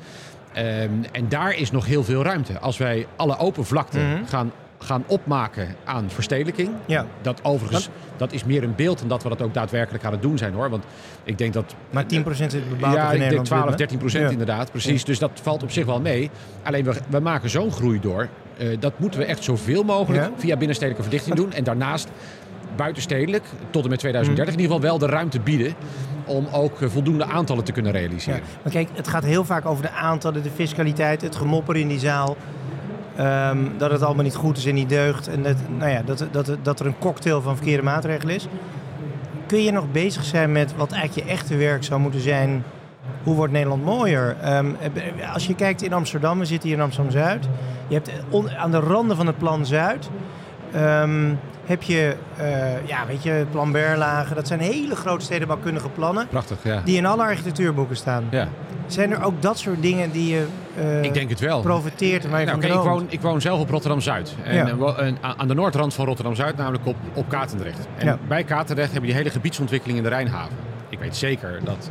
Ehm, 0.53 0.91
en 1.13 1.29
daar 1.29 1.55
is 1.57 1.71
nog 1.71 1.87
heel 1.87 2.05
veel 2.05 2.23
ruimte. 2.23 2.59
Als 2.59 2.77
wij 2.79 3.07
alle 3.17 3.39
open 3.39 3.65
vlakten 3.65 4.09
Mhm. 4.11 4.25
gaan, 4.25 4.53
gaan 4.79 5.05
opmaken 5.07 5.75
aan 5.85 6.05
verstedelijking. 6.11 6.71
ja. 6.87 7.07
Dat 7.23 7.41
overigens, 7.43 7.89
dat 8.17 8.33
is 8.33 8.45
meer 8.45 8.63
een 8.63 8.75
beeld 8.77 8.99
dan 8.99 9.09
dat 9.09 9.23
we 9.23 9.29
dat 9.29 9.43
ook 9.43 9.55
daadwerkelijk 9.55 10.05
aan 10.05 10.13
het 10.13 10.23
doen 10.23 10.39
zijn 10.39 10.53
hoor. 10.53 10.71
Want 10.71 10.85
ik 11.25 11.39
denk 11.39 11.53
dat 11.53 11.75
Maar 11.91 12.07
10% 12.07 12.55
is 12.55 12.61
bebouwd 12.69 12.95
ja, 12.95 12.99
in 12.99 13.03
ik 13.05 13.09
denk 13.11 13.19
Nederland. 13.21 13.47
12, 13.47 13.63
Wim, 13.63 13.71
hè? 13.71 13.77
13 13.77 13.99
procent 13.99 14.25
Ja. 14.25 14.31
inderdaad. 14.31 14.71
Precies. 14.71 15.05
Dus 15.05 15.19
dat 15.19 15.31
valt 15.43 15.63
op 15.63 15.71
zich 15.71 15.85
wel 15.87 16.01
mee. 16.01 16.31
Alleen 16.63 16.85
we, 16.85 16.93
we 17.09 17.21
maken 17.21 17.51
zo'n 17.51 17.73
groei 17.73 18.01
door. 18.01 18.29
eh, 18.59 18.67
dat 18.81 18.99
moeten 18.99 19.21
we 19.21 19.27
echt 19.27 19.45
zoveel 19.45 19.83
mogelijk 19.83 20.31
via 20.37 20.57
binnenstedelijke 20.57 21.03
verdichting 21.03 21.37
doen. 21.37 21.53
En 21.53 21.65
daarnaast 21.65 22.09
buitenstedelijk, 22.77 23.45
tot 23.71 23.85
en 23.85 23.91
met 23.91 23.99
2030 23.99 24.55
in 24.55 24.61
ieder 24.61 24.77
geval 24.77 24.91
wel 24.91 24.99
de 25.09 25.15
ruimte 25.15 25.41
bieden. 25.41 25.75
Om 26.29 26.47
ook 26.53 26.81
eh, 26.81 26.89
voldoende 26.89 27.25
aantallen 27.25 27.65
te 27.65 27.73
kunnen 27.73 27.93
Ja. 27.93 27.99
realiseren. 27.99 28.41
Maar 28.63 28.73
kijk, 28.73 28.89
het 28.93 29.09
gaat 29.09 29.25
heel 29.25 29.45
vaak 29.45 29.67
over 29.67 29.83
de 29.83 29.91
aantallen, 29.91 30.43
de 30.43 30.51
fiscaliteit, 30.51 31.23
het 31.23 31.37
gemopper 31.37 31.77
in 31.77 31.89
die 31.89 31.99
zaal. 31.99 32.37
Ehm, 33.17 33.59
dat 33.77 33.91
het 33.91 34.03
allemaal 34.03 34.25
niet 34.25 34.35
goed 34.35 34.57
is 34.57 34.67
en 34.67 34.75
niet 34.75 34.89
deugt. 34.89 35.29
En 35.29 35.43
dat, 35.43 35.57
nou 35.79 35.91
ja, 35.91 36.03
dat, 36.03 36.25
dat, 36.31 36.57
dat 36.63 36.81
er 36.81 36.87
een 36.87 36.99
cocktail 36.99 37.43
van 37.43 37.57
verkeerde 37.57 37.83
maatregelen 37.83 38.35
is. 38.35 38.47
Kun 39.47 39.63
je 39.63 39.71
nog 39.71 39.91
bezig 39.93 40.25
zijn 40.25 40.53
met 40.53 40.77
wat 40.77 40.93
eigenlijk 40.93 41.27
je 41.29 41.35
echte 41.35 41.57
werk 41.57 41.85
zou 41.85 42.01
moeten 42.01 42.21
zijn? 42.21 42.65
hoe 43.23 43.35
wordt 43.37 43.53
Nederland 43.53 43.85
mooier? 43.85 44.37
Ehm, 44.43 44.67
eh, 45.19 45.35
als 45.35 45.47
je 45.47 45.55
kijkt 45.55 45.83
in 45.83 45.93
Amsterdam, 45.93 46.39
we 46.39 46.45
zitten 46.45 46.69
hier 46.69 46.79
in 46.79 46.85
Amsterdam-Zuid. 46.85 47.49
Je 47.89 47.95
hebt 47.95 48.11
aan 48.59 48.71
de 48.71 48.79
randen 48.79 49.17
van 49.17 49.27
het 49.27 49.39
plan 49.39 49.67
Zuid... 49.67 50.11
ehm, 50.73 51.35
heb 51.67 51.83
je, 51.83 52.17
eh, 52.37 52.87
ja, 52.87 53.07
weet 53.07 53.23
je, 53.23 53.47
plan 53.51 53.73
Berlage. 53.73 54.35
Dat 54.35 54.47
zijn 54.47 54.61
hele 54.61 54.97
grote 54.97 55.25
stedenbouwkundige 55.25 55.89
plannen... 55.89 56.29
Prachtig, 56.29 56.59
ja. 56.63 56.81
die 56.85 56.97
in 56.97 57.07
alle 57.07 57.23
architectuurboeken 57.23 57.97
staan. 57.97 58.25
ja. 58.31 58.49
Zijn 58.87 59.13
er 59.13 59.23
ook 59.25 59.43
dat 59.43 59.59
soort 59.59 59.83
dingen 59.83 60.11
die 60.11 60.35
je 60.35 60.47
eh, 60.77 61.03
Ik 61.03 61.15
denk 61.15 61.31
het 61.31 61.41
wel. 61.41 61.61
profiteert 61.61 62.25
en 62.25 62.31
waar 62.31 62.41
je 62.41 62.47
Nou, 62.47 62.61
ik, 62.67 62.73
woon, 62.73 63.07
ik 63.09 63.21
woon 63.21 63.41
zelf 63.41 63.61
op 63.61 63.71
Rotterdam-Zuid. 63.71 64.35
En, 64.45 64.55
Ja. 64.55 64.67
eh, 64.69 65.07
en 65.07 65.19
aan 65.37 65.49
de 65.49 65.55
noordrand 65.55 65.95
van 65.95 66.05
Rotterdam-Zuid, 66.07 66.57
namelijk 66.57 66.87
op, 66.87 66.97
op 67.13 67.29
Katendrecht. 67.29 67.89
En 67.97 68.07
Ja. 68.07 68.19
bij 68.29 68.45
Katendrecht 68.45 68.93
heb 68.93 69.01
je 69.01 69.07
die 69.07 69.17
hele 69.17 69.31
gebiedsontwikkeling 69.31 69.99
in 69.99 70.05
de 70.05 70.11
Rijnhaven. 70.11 70.57
Ik 70.89 70.99
weet 70.99 71.17
zeker 71.17 71.61
dat 71.65 71.91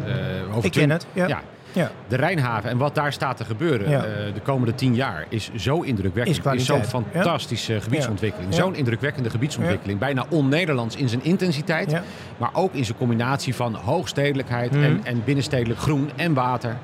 over 0.52 0.66
Ik 0.66 0.72
ken 0.72 0.90
het, 0.90 1.06
ja. 1.14 1.28
ja, 1.28 1.42
Ja. 1.78 1.92
de 2.08 2.16
Rijnhaven 2.16 2.70
en 2.70 2.78
wat 2.78 2.96
daar 2.96 3.14
staat 3.14 3.38
te 3.38 3.46
gebeuren 3.46 3.90
Ja. 3.90 4.04
eh, 4.06 4.34
de 4.34 4.40
komende 4.44 4.76
tien 4.76 4.96
jaar 4.96 5.26
is 5.30 5.50
zo 5.56 5.82
indrukwekkend. 5.82 6.36
Is 6.38 6.42
kwaliteit, 6.42 6.88
zo'n 6.88 7.04
fantastische 7.04 7.82
gebiedsontwikkeling. 7.82 8.54
Zo'n 8.54 8.76
indrukwekkende 8.76 9.30
gebiedsontwikkeling. 9.30 10.00
Bijna 10.00 10.26
on-Nederlands 10.30 10.96
in 10.96 11.10
zijn 11.10 11.24
intensiteit. 11.24 11.96
Maar 12.38 12.50
ook 12.54 12.74
in 12.74 12.86
zijn 12.86 12.98
combinatie 12.98 13.56
van 13.56 13.74
hoogstedelijkheid 13.76 14.72
Mhm. 14.72 14.84
en, 14.84 15.00
en 15.04 15.22
binnenstedelijk 15.26 15.80
groen 15.80 16.10
en 16.16 16.34
water. 16.34 16.78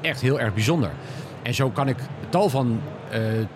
Echt 0.00 0.20
heel 0.20 0.40
erg 0.40 0.54
bijzonder. 0.54 0.90
En 1.42 1.54
zo 1.54 1.70
kan 1.70 1.88
ik 1.88 1.96
tal 2.28 2.48
van 2.48 2.80
eh, 3.10 3.38
eh, 3.40 3.46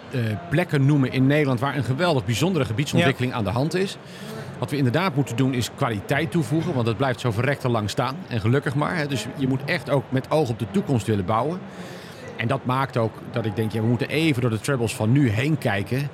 plekken 0.50 0.86
noemen 0.86 1.12
in 1.12 1.26
Nederland 1.26 1.60
waar 1.60 1.76
een 1.76 1.84
geweldig 1.84 2.24
bijzondere 2.24 2.64
gebiedsontwikkeling 2.64 3.32
aan 3.32 3.44
de 3.44 3.50
hand 3.50 3.74
is. 3.74 3.96
Wat 4.62 4.70
we 4.70 4.76
inderdaad 4.76 5.14
moeten 5.14 5.36
doen 5.36 5.54
is 5.54 5.70
kwaliteit 5.74 6.30
toevoegen, 6.30 6.74
want 6.74 6.86
het 6.86 6.96
blijft 6.96 7.20
zo 7.20 7.30
verrekte 7.30 7.68
lang 7.68 7.90
staan. 7.90 8.16
En 8.28 8.40
gelukkig 8.40 8.74
maar. 8.74 8.96
Hè. 8.96 9.06
Dus 9.06 9.26
je 9.36 9.48
moet 9.48 9.64
echt 9.64 9.90
ook 9.90 10.04
met 10.08 10.30
oog 10.30 10.48
op 10.48 10.58
de 10.58 10.66
toekomst 10.70 11.06
willen 11.06 11.24
bouwen. 11.24 11.60
En 12.36 12.48
dat 12.48 12.64
maakt 12.64 12.96
ook 12.96 13.12
dat 13.30 13.44
ik 13.44 13.56
denk, 13.56 13.72
ja, 13.72 13.80
we 13.80 13.86
moeten 13.86 14.08
even 14.08 14.40
door 14.40 14.50
de 14.50 14.60
troubles 14.60 14.94
van 14.94 15.12
nu 15.12 15.28
heen 15.28 15.58
kijken. 15.58 16.08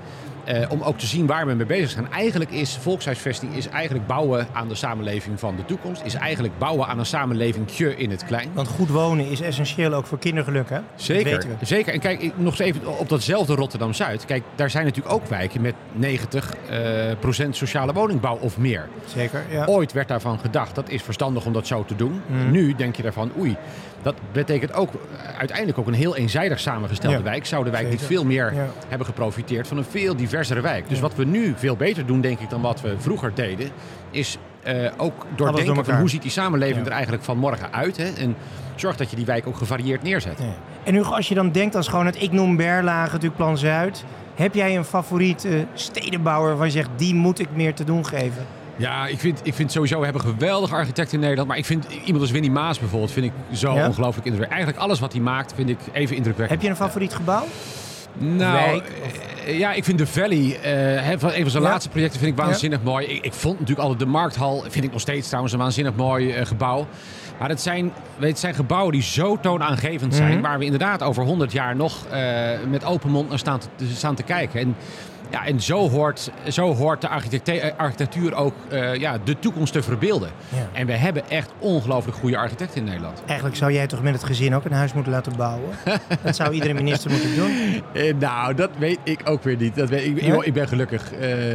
Eh, 0.48 0.70
om 0.70 0.82
ook 0.82 0.98
te 0.98 1.06
zien 1.06 1.26
waar 1.26 1.46
we 1.46 1.54
mee 1.54 1.66
bezig 1.66 1.90
zijn. 1.90 2.12
Eigenlijk 2.12 2.50
is 2.50 2.76
volkshuisvesting 2.80 3.54
is 3.54 3.68
eigenlijk 3.68 4.06
bouwen 4.06 4.46
aan 4.52 4.68
de 4.68 4.74
samenleving 4.74 5.40
van 5.40 5.56
de 5.56 5.64
toekomst. 5.64 6.02
Is 6.04 6.14
eigenlijk 6.14 6.58
bouwen 6.58 6.86
aan 6.86 6.98
een 6.98 7.06
samenlevingje 7.06 7.96
in 7.96 8.10
het 8.10 8.24
klein. 8.24 8.50
Want 8.54 8.68
goed 8.68 8.88
wonen 8.88 9.26
is 9.26 9.40
essentieel 9.40 9.92
ook 9.92 10.06
voor 10.06 10.18
kindergeluk, 10.18 10.68
hè? 10.70 10.78
Zeker, 10.94 11.46
zeker. 11.62 11.92
En 11.92 12.00
kijk, 12.00 12.32
nog 12.36 12.50
eens 12.50 12.58
even 12.58 12.98
op 12.98 13.08
datzelfde 13.08 13.54
Rotterdam-Zuid. 13.54 14.24
Kijk, 14.24 14.42
daar 14.54 14.70
zijn 14.70 14.84
natuurlijk 14.84 15.14
ook 15.14 15.26
wijken 15.26 15.60
met 15.60 15.74
90 15.92 16.54
eh, 16.54 16.78
procent 17.18 17.56
sociale 17.56 17.92
woningbouw 17.92 18.36
of 18.36 18.58
meer. 18.58 18.88
Zeker, 19.06 19.42
ja. 19.50 19.64
Ooit 19.64 19.92
werd 19.92 20.08
daarvan 20.08 20.38
gedacht, 20.38 20.74
dat 20.74 20.88
is 20.88 21.02
verstandig 21.02 21.46
om 21.46 21.52
dat 21.52 21.66
zo 21.66 21.84
te 21.84 21.96
doen. 21.96 22.22
Mhm. 22.26 22.50
Nu 22.50 22.74
denk 22.74 22.96
je 22.96 23.02
daarvan, 23.02 23.30
oei, 23.38 23.56
dat 24.02 24.14
betekent 24.32 24.72
ook 24.74 24.92
eh, 24.92 25.38
uiteindelijk 25.38 25.78
ook 25.78 25.86
een 25.86 25.94
heel 25.94 26.16
eenzijdig 26.16 26.60
samengestelde 26.60 27.16
Ja, 27.16 27.22
wijk. 27.22 27.46
Zou 27.46 27.64
de 27.64 27.70
wijk 27.70 27.90
niet 27.90 28.02
veel 28.02 28.24
meer 28.24 28.54
Ja. 28.54 28.66
hebben 28.88 29.06
geprofiteerd 29.06 29.68
van 29.68 29.76
een 29.76 29.84
veel 29.84 30.16
diversere 30.38 30.60
wijk. 30.74 30.88
Dus 30.88 31.00
wat 31.00 31.14
we 31.14 31.24
nu 31.24 31.54
veel 31.56 31.76
beter 31.76 32.06
doen, 32.06 32.20
denk 32.20 32.38
ik, 32.40 32.50
dan 32.50 32.60
wat 32.60 32.80
we 32.80 32.94
vroeger 32.98 33.30
deden, 33.34 33.70
is 34.10 34.38
eh, 34.62 34.74
ook 34.96 35.12
door 35.20 35.36
doordenken 35.36 35.66
van 35.74 35.76
elkaar. 35.84 36.00
hoe 36.00 36.10
ziet 36.10 36.22
die 36.22 36.30
samenleving 36.30 36.78
Ja. 36.80 36.84
er 36.86 36.92
eigenlijk 36.92 37.22
van 37.24 37.38
morgen 37.38 37.72
uit. 37.72 37.96
Hè? 37.96 38.08
En 38.12 38.36
zorg 38.74 38.96
dat 38.96 39.10
je 39.10 39.16
die 39.16 39.24
wijk 39.24 39.46
ook 39.46 39.56
gevarieerd 39.56 40.02
neerzet. 40.02 40.38
Ja. 40.38 40.44
En 40.84 40.92
nu, 40.92 41.02
als 41.02 41.28
je 41.28 41.34
dan 41.34 41.52
denkt 41.52 41.74
als 41.74 41.88
gewoon 41.88 42.06
het 42.06 42.22
ik 42.22 42.32
noem 42.32 42.56
Berlage, 42.56 43.10
natuurlijk 43.12 43.36
Plan 43.36 43.58
Zuid. 43.58 44.04
Heb 44.34 44.54
jij 44.54 44.76
een 44.76 44.84
favoriet 44.84 45.44
eh, 45.44 45.52
stedenbouwer 45.74 46.48
waarvan 46.48 46.66
je 46.66 46.72
zegt, 46.72 46.88
die 46.96 47.14
moet 47.14 47.38
ik 47.38 47.48
meer 47.54 47.74
te 47.74 47.84
doen 47.84 48.06
geven? 48.06 48.46
Ja, 48.76 49.06
ik 49.06 49.18
vind, 49.18 49.40
ik 49.42 49.54
vind 49.54 49.72
sowieso, 49.72 49.98
we 49.98 50.04
hebben 50.04 50.22
geweldige 50.22 50.74
architecten 50.74 51.14
in 51.14 51.20
Nederland. 51.20 51.48
Maar 51.48 51.58
ik 51.58 51.64
vind 51.64 51.86
iemand 52.04 52.20
als 52.20 52.30
Winnie 52.30 52.50
Maas 52.50 52.78
bijvoorbeeld, 52.78 53.10
vind 53.12 53.26
ik 53.26 53.32
zo 53.56 53.72
Ja? 53.74 53.86
ongelooflijk 53.86 54.26
indrukwekkend. 54.26 54.50
Eigenlijk 54.52 54.78
alles 54.78 55.00
wat 55.00 55.12
hij 55.12 55.20
maakt, 55.22 55.52
vind 55.54 55.68
ik 55.68 55.78
even 55.92 56.16
indrukwekkend. 56.16 56.50
Heb 56.50 56.60
je 56.62 56.68
een 56.68 56.86
favoriet 56.86 57.14
gebouw? 57.14 57.44
Nou, 58.18 58.52
wijk 58.52 58.92
eh, 59.46 59.58
ja, 59.58 59.72
ik 59.72 59.84
vind 59.84 59.98
de 59.98 60.06
Valley, 60.06 60.58
eh, 60.60 61.18
van 61.18 61.30
een 61.32 61.42
van 61.42 61.50
zijn 61.50 61.62
Ja. 61.62 61.68
laatste 61.68 61.88
projecten, 61.88 62.20
vind 62.20 62.32
ik 62.38 62.44
waanzinnig 62.44 62.82
mooi. 62.82 63.06
Ik, 63.06 63.24
ik 63.24 63.32
vond 63.32 63.54
natuurlijk 63.54 63.80
altijd 63.88 63.98
de 63.98 64.06
Markthal, 64.06 64.64
vind 64.68 64.84
ik 64.84 64.92
nog 64.92 65.00
steeds 65.00 65.26
trouwens 65.26 65.52
een 65.54 65.58
waanzinnig 65.60 65.94
mooi 65.94 66.32
eh, 66.32 66.46
gebouw. 66.46 66.86
Maar 67.38 67.48
het 67.48 67.60
zijn, 67.60 67.92
weet, 68.16 68.30
het 68.30 68.38
zijn 68.38 68.54
gebouwen 68.54 68.92
die 68.92 69.02
zo 69.02 69.38
toonaangevend 69.40 70.14
zijn, 70.14 70.32
Mhm. 70.32 70.40
waar 70.40 70.58
we 70.58 70.64
inderdaad 70.64 71.02
over 71.02 71.24
100 71.24 71.52
jaar 71.52 71.76
nog 71.76 71.94
met 72.68 72.84
open 72.84 73.10
mond 73.10 73.28
naar 73.28 73.38
staan 73.38 73.58
te, 73.58 73.66
staan 73.94 74.14
te 74.14 74.22
kijken. 74.22 74.60
En, 74.60 74.76
ja, 75.30 75.46
en 75.46 75.60
zo, 75.60 75.88
hoort, 75.90 76.30
zo 76.48 76.74
hoort 76.74 77.00
de 77.00 77.08
eh, 77.08 77.70
architectuur 77.76 78.34
ook 78.34 78.54
eh, 78.68 78.94
ja, 78.94 79.18
de 79.24 79.38
toekomst 79.38 79.72
te 79.72 79.82
verbeelden. 79.82 80.30
Ja. 80.48 80.68
En 80.72 80.86
we 80.86 80.92
hebben 80.92 81.30
echt 81.30 81.50
ongelooflijk 81.58 82.16
goede 82.18 82.36
architecten 82.38 82.78
in 82.78 82.84
Nederland. 82.84 83.22
Eigenlijk 83.26 83.56
zou 83.56 83.72
jij 83.72 83.86
toch 83.86 84.02
met 84.02 84.12
het 84.12 84.24
gezin 84.24 84.54
ook 84.54 84.64
een 84.64 84.72
huis 84.72 84.92
moeten 84.92 85.12
laten 85.12 85.36
bouwen? 85.36 85.68
dat 86.24 86.36
zou 86.36 86.52
iedere 86.52 86.74
minister 86.74 87.10
moeten 87.10 87.34
doen. 87.34 87.50
Eh, 87.92 88.14
nou, 88.18 88.54
dat 88.54 88.70
weet 88.78 88.98
ik 89.04 89.20
ook 89.24 89.42
weer 89.42 89.56
niet. 89.56 89.74
Dat 89.74 89.88
weet, 89.88 90.04
ik, 90.06 90.44
ik 90.44 90.52
ben 90.52 90.68
gelukkig 90.68 91.12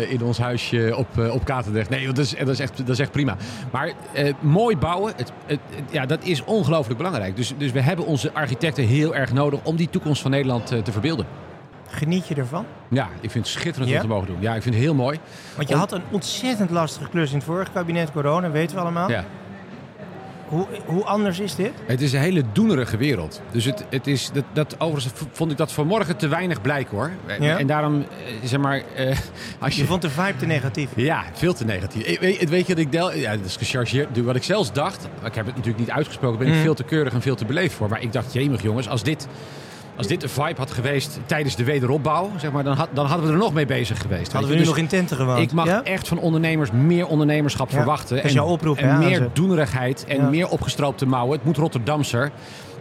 in 0.09 0.23
ons 0.23 0.37
huisje 0.37 0.93
op, 0.97 1.07
op 1.31 1.45
Katendrecht. 1.45 1.89
Nee, 1.89 2.05
dat 2.05 2.17
is, 2.17 2.35
dat, 2.37 2.47
is 2.49 2.59
echt, 2.59 2.77
dat 2.77 2.89
is 2.89 2.99
echt 2.99 3.11
prima. 3.11 3.35
Maar 3.71 3.91
mooi 4.39 4.77
bouwen, 4.77 5.13
het, 5.15 5.31
het, 5.45 5.59
het- 5.75 5.91
ja, 5.91 6.05
dat 6.05 6.23
is 6.23 6.43
ongelooflijk 6.43 6.97
belangrijk. 6.97 7.35
Dus, 7.35 7.53
dus 7.57 7.71
we 7.71 7.81
hebben 7.81 8.05
onze 8.05 8.33
architecten 8.33 8.83
heel 8.85 9.15
erg 9.15 9.33
nodig 9.33 9.59
om 9.63 9.75
die 9.75 9.89
toekomst 9.89 10.21
van 10.21 10.31
Nederland 10.31 10.67
te 10.67 10.91
verbeelden. 10.91 11.25
Geniet 11.95 12.27
je 12.27 12.35
ervan? 12.35 12.65
Ja, 12.87 13.09
ik 13.21 13.31
vind 13.31 13.45
het 13.45 13.53
schitterend 13.53 13.89
Ja? 13.91 13.95
om 13.95 14.01
te 14.01 14.07
mogen 14.07 14.27
doen. 14.27 14.37
Ja, 14.39 14.55
ik 14.55 14.61
vind 14.61 14.75
het 14.75 14.83
heel 14.83 14.93
mooi. 14.95 15.19
Want 15.55 15.67
je 15.67 15.73
Om- 15.73 15.79
had 15.79 15.91
een 15.91 16.01
ontzettend 16.11 16.69
lastige 16.69 17.09
klus 17.09 17.29
in 17.29 17.35
het 17.35 17.45
vorige 17.45 17.71
kabinet 17.71 18.11
corona, 18.11 18.51
weten 18.51 18.75
we 18.75 18.81
allemaal. 18.81 19.09
Ja. 19.09 19.25
Hoe, 20.47 20.65
hoe 20.85 21.03
anders 21.03 21.39
is 21.39 21.55
dit? 21.55 21.71
Het 21.85 22.01
is 22.01 22.13
een 22.13 22.19
hele 22.19 22.43
doenerige 22.51 22.97
wereld. 22.97 23.41
Dus 23.51 23.65
het, 23.65 23.85
het 23.89 24.07
is, 24.07 24.29
dat, 24.33 24.43
dat, 24.53 24.75
overigens 24.79 25.13
vond 25.31 25.51
ik 25.51 25.57
dat 25.57 25.71
vanmorgen 25.71 26.17
te 26.17 26.27
weinig 26.27 26.61
blijken 26.61 26.97
hoor. 26.97 27.11
Ja? 27.39 27.57
En 27.57 27.67
daarom, 27.67 28.01
eh, 28.01 28.07
zeg 28.43 28.59
maar, 28.59 28.81
eh, 28.95 29.17
als 29.59 29.75
Je 29.75 29.85
vond 29.85 30.01
de 30.01 30.09
vibe 30.09 30.35
te 30.37 30.45
negatief. 30.45 30.89
Ja, 30.95 31.23
veel 31.33 31.53
te 31.53 31.65
negatief. 31.65 32.03
Ik, 32.05 32.19
weet, 32.19 32.49
weet 32.49 32.67
je 32.67 32.75
dat 32.75 32.83
ik 32.83 32.91
del, 32.91 33.13
ja, 33.13 33.35
dat 33.37 33.45
is 33.45 33.55
gechargeerd. 33.55 34.21
Wat 34.23 34.35
ik 34.35 34.43
zelfs 34.43 34.71
dacht, 34.73 35.07
ik 35.25 35.35
heb 35.35 35.45
het 35.45 35.55
natuurlijk 35.55 35.79
niet 35.85 35.91
uitgesproken, 35.91 36.37
ben 36.39 36.47
ik 36.47 36.53
Mm. 36.53 36.61
veel 36.61 36.73
te 36.73 36.83
keurig 36.83 37.13
en 37.13 37.21
veel 37.21 37.35
te 37.35 37.45
beleefd 37.45 37.73
voor. 37.75 37.89
Maar 37.89 38.01
ik 38.01 38.13
dacht, 38.13 38.33
jemig 38.33 38.61
jongens, 38.61 38.87
als 38.89 39.03
dit, 39.03 39.27
als 39.95 40.07
dit 40.07 40.23
een 40.23 40.29
vibe 40.29 40.53
had 40.57 40.71
geweest 40.71 41.19
tijdens 41.25 41.55
de 41.55 41.63
wederopbouw, 41.63 42.31
zeg 42.37 42.51
maar, 42.51 42.63
dan, 42.63 42.75
had, 42.75 42.89
dan 42.93 43.05
hadden 43.05 43.27
we 43.27 43.31
er 43.33 43.39
nog 43.39 43.53
mee 43.53 43.65
bezig 43.65 44.01
geweest. 44.01 44.31
Hadden 44.31 44.49
we 44.49 44.55
nu 44.55 44.61
je. 44.61 44.67
nog 44.67 44.77
in 44.77 44.87
tenten 44.87 45.17
gewoond. 45.17 45.39
ik 45.39 45.51
mag 45.51 45.65
ja? 45.65 45.83
echt 45.83 46.07
van 46.07 46.17
ondernemers 46.19 46.71
meer 46.71 47.07
ondernemerschap 47.07 47.69
Ja, 47.69 47.75
verwachten. 47.77 48.15
dat 48.15 48.25
is 48.25 48.33
jouw 48.33 48.47
oproep, 48.47 48.77
en 48.77 48.89
aan 48.89 48.99
meer 48.99 49.15
ze. 49.15 49.29
doenerigheid 49.33 50.05
en 50.07 50.29
meer 50.29 50.47
opgestroopte 50.49 51.05
mouwen. 51.05 51.35
Het 51.37 51.45
moet 51.45 51.57
Rotterdamser. 51.57 52.31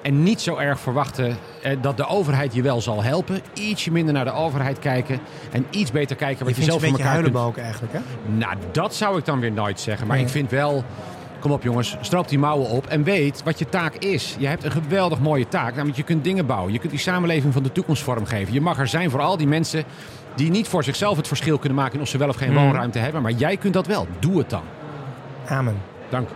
En 0.03 0.23
niet 0.23 0.41
zo 0.41 0.57
erg 0.57 0.81
verwachten 0.81 1.37
eh, 1.63 1.77
dat 1.81 1.97
de 1.97 2.07
overheid 2.07 2.55
je 2.55 2.63
wel 2.63 2.81
zal 2.81 3.03
helpen. 3.03 3.41
Ietsje 3.55 3.91
minder 3.93 4.15
naar 4.15 4.25
de 4.25 4.33
overheid 4.33 4.79
kijken. 4.79 5.21
En 5.53 5.67
iets 5.71 5.91
beter 5.91 6.17
kijken 6.17 6.47
wat 6.47 6.57
je, 6.57 6.63
zelf 6.63 6.83
een 6.83 6.89
voor 6.89 6.91
beetje 6.99 7.05
elkaar 7.09 7.23
kunt 7.23 7.35
huilenbalk 7.35 7.57
eigenlijk, 7.57 7.93
hè? 7.93 7.99
nou, 8.39 8.55
dat 8.73 8.95
zou 8.95 9.19
ik 9.19 9.25
dan 9.25 9.41
weer 9.41 9.53
nooit 9.53 9.81
zeggen. 9.81 10.07
Maar 10.07 10.17
Nee. 10.17 10.25
ik 10.25 10.31
vind 10.33 10.51
wel... 10.51 10.85
Kom 11.43 11.51
op 11.53 11.63
jongens, 11.63 11.97
stroop 12.01 12.29
die 12.29 12.39
mouwen 12.39 12.69
op 12.69 12.87
en 12.87 13.03
weet 13.03 13.43
wat 13.43 13.59
je 13.59 13.69
taak 13.69 13.95
is. 13.95 14.37
Je 14.39 14.47
hebt 14.47 14.65
een 14.65 14.71
geweldig 14.71 15.21
mooie 15.21 15.49
taak. 15.49 15.71
Namelijk 15.71 15.97
je 15.97 16.03
kunt 16.03 16.25
dingen 16.25 16.47
bouwen. 16.47 16.73
Je 16.73 16.79
kunt 16.79 16.91
die 16.91 17.01
samenleving 17.01 17.53
van 17.53 17.63
de 17.63 17.73
toekomst 17.73 18.03
vormgeven. 18.03 18.53
Je 18.53 18.61
mag 18.61 18.79
er 18.79 18.89
zijn 18.89 19.11
voor 19.11 19.21
al 19.21 19.37
die 19.37 19.47
mensen 19.47 19.85
die 20.35 20.51
niet 20.51 20.69
voor 20.69 20.85
zichzelf 20.85 21.17
het 21.17 21.29
verschil 21.29 21.59
kunnen 21.59 21.79
maken... 21.79 21.95
in 21.95 22.01
of 22.01 22.09
ze 22.09 22.19
wel 22.19 22.29
of 22.29 22.37
geen 22.37 22.51
Mm. 22.51 22.57
woonruimte 22.57 22.99
hebben. 22.99 23.23
Maar 23.23 23.33
jij 23.33 23.57
kunt 23.57 23.75
dat 23.75 23.87
wel. 23.87 24.07
Doe 24.19 24.39
het 24.39 24.51
dan. 24.51 24.63
Amen. 25.47 25.77
Dank. 26.09 26.29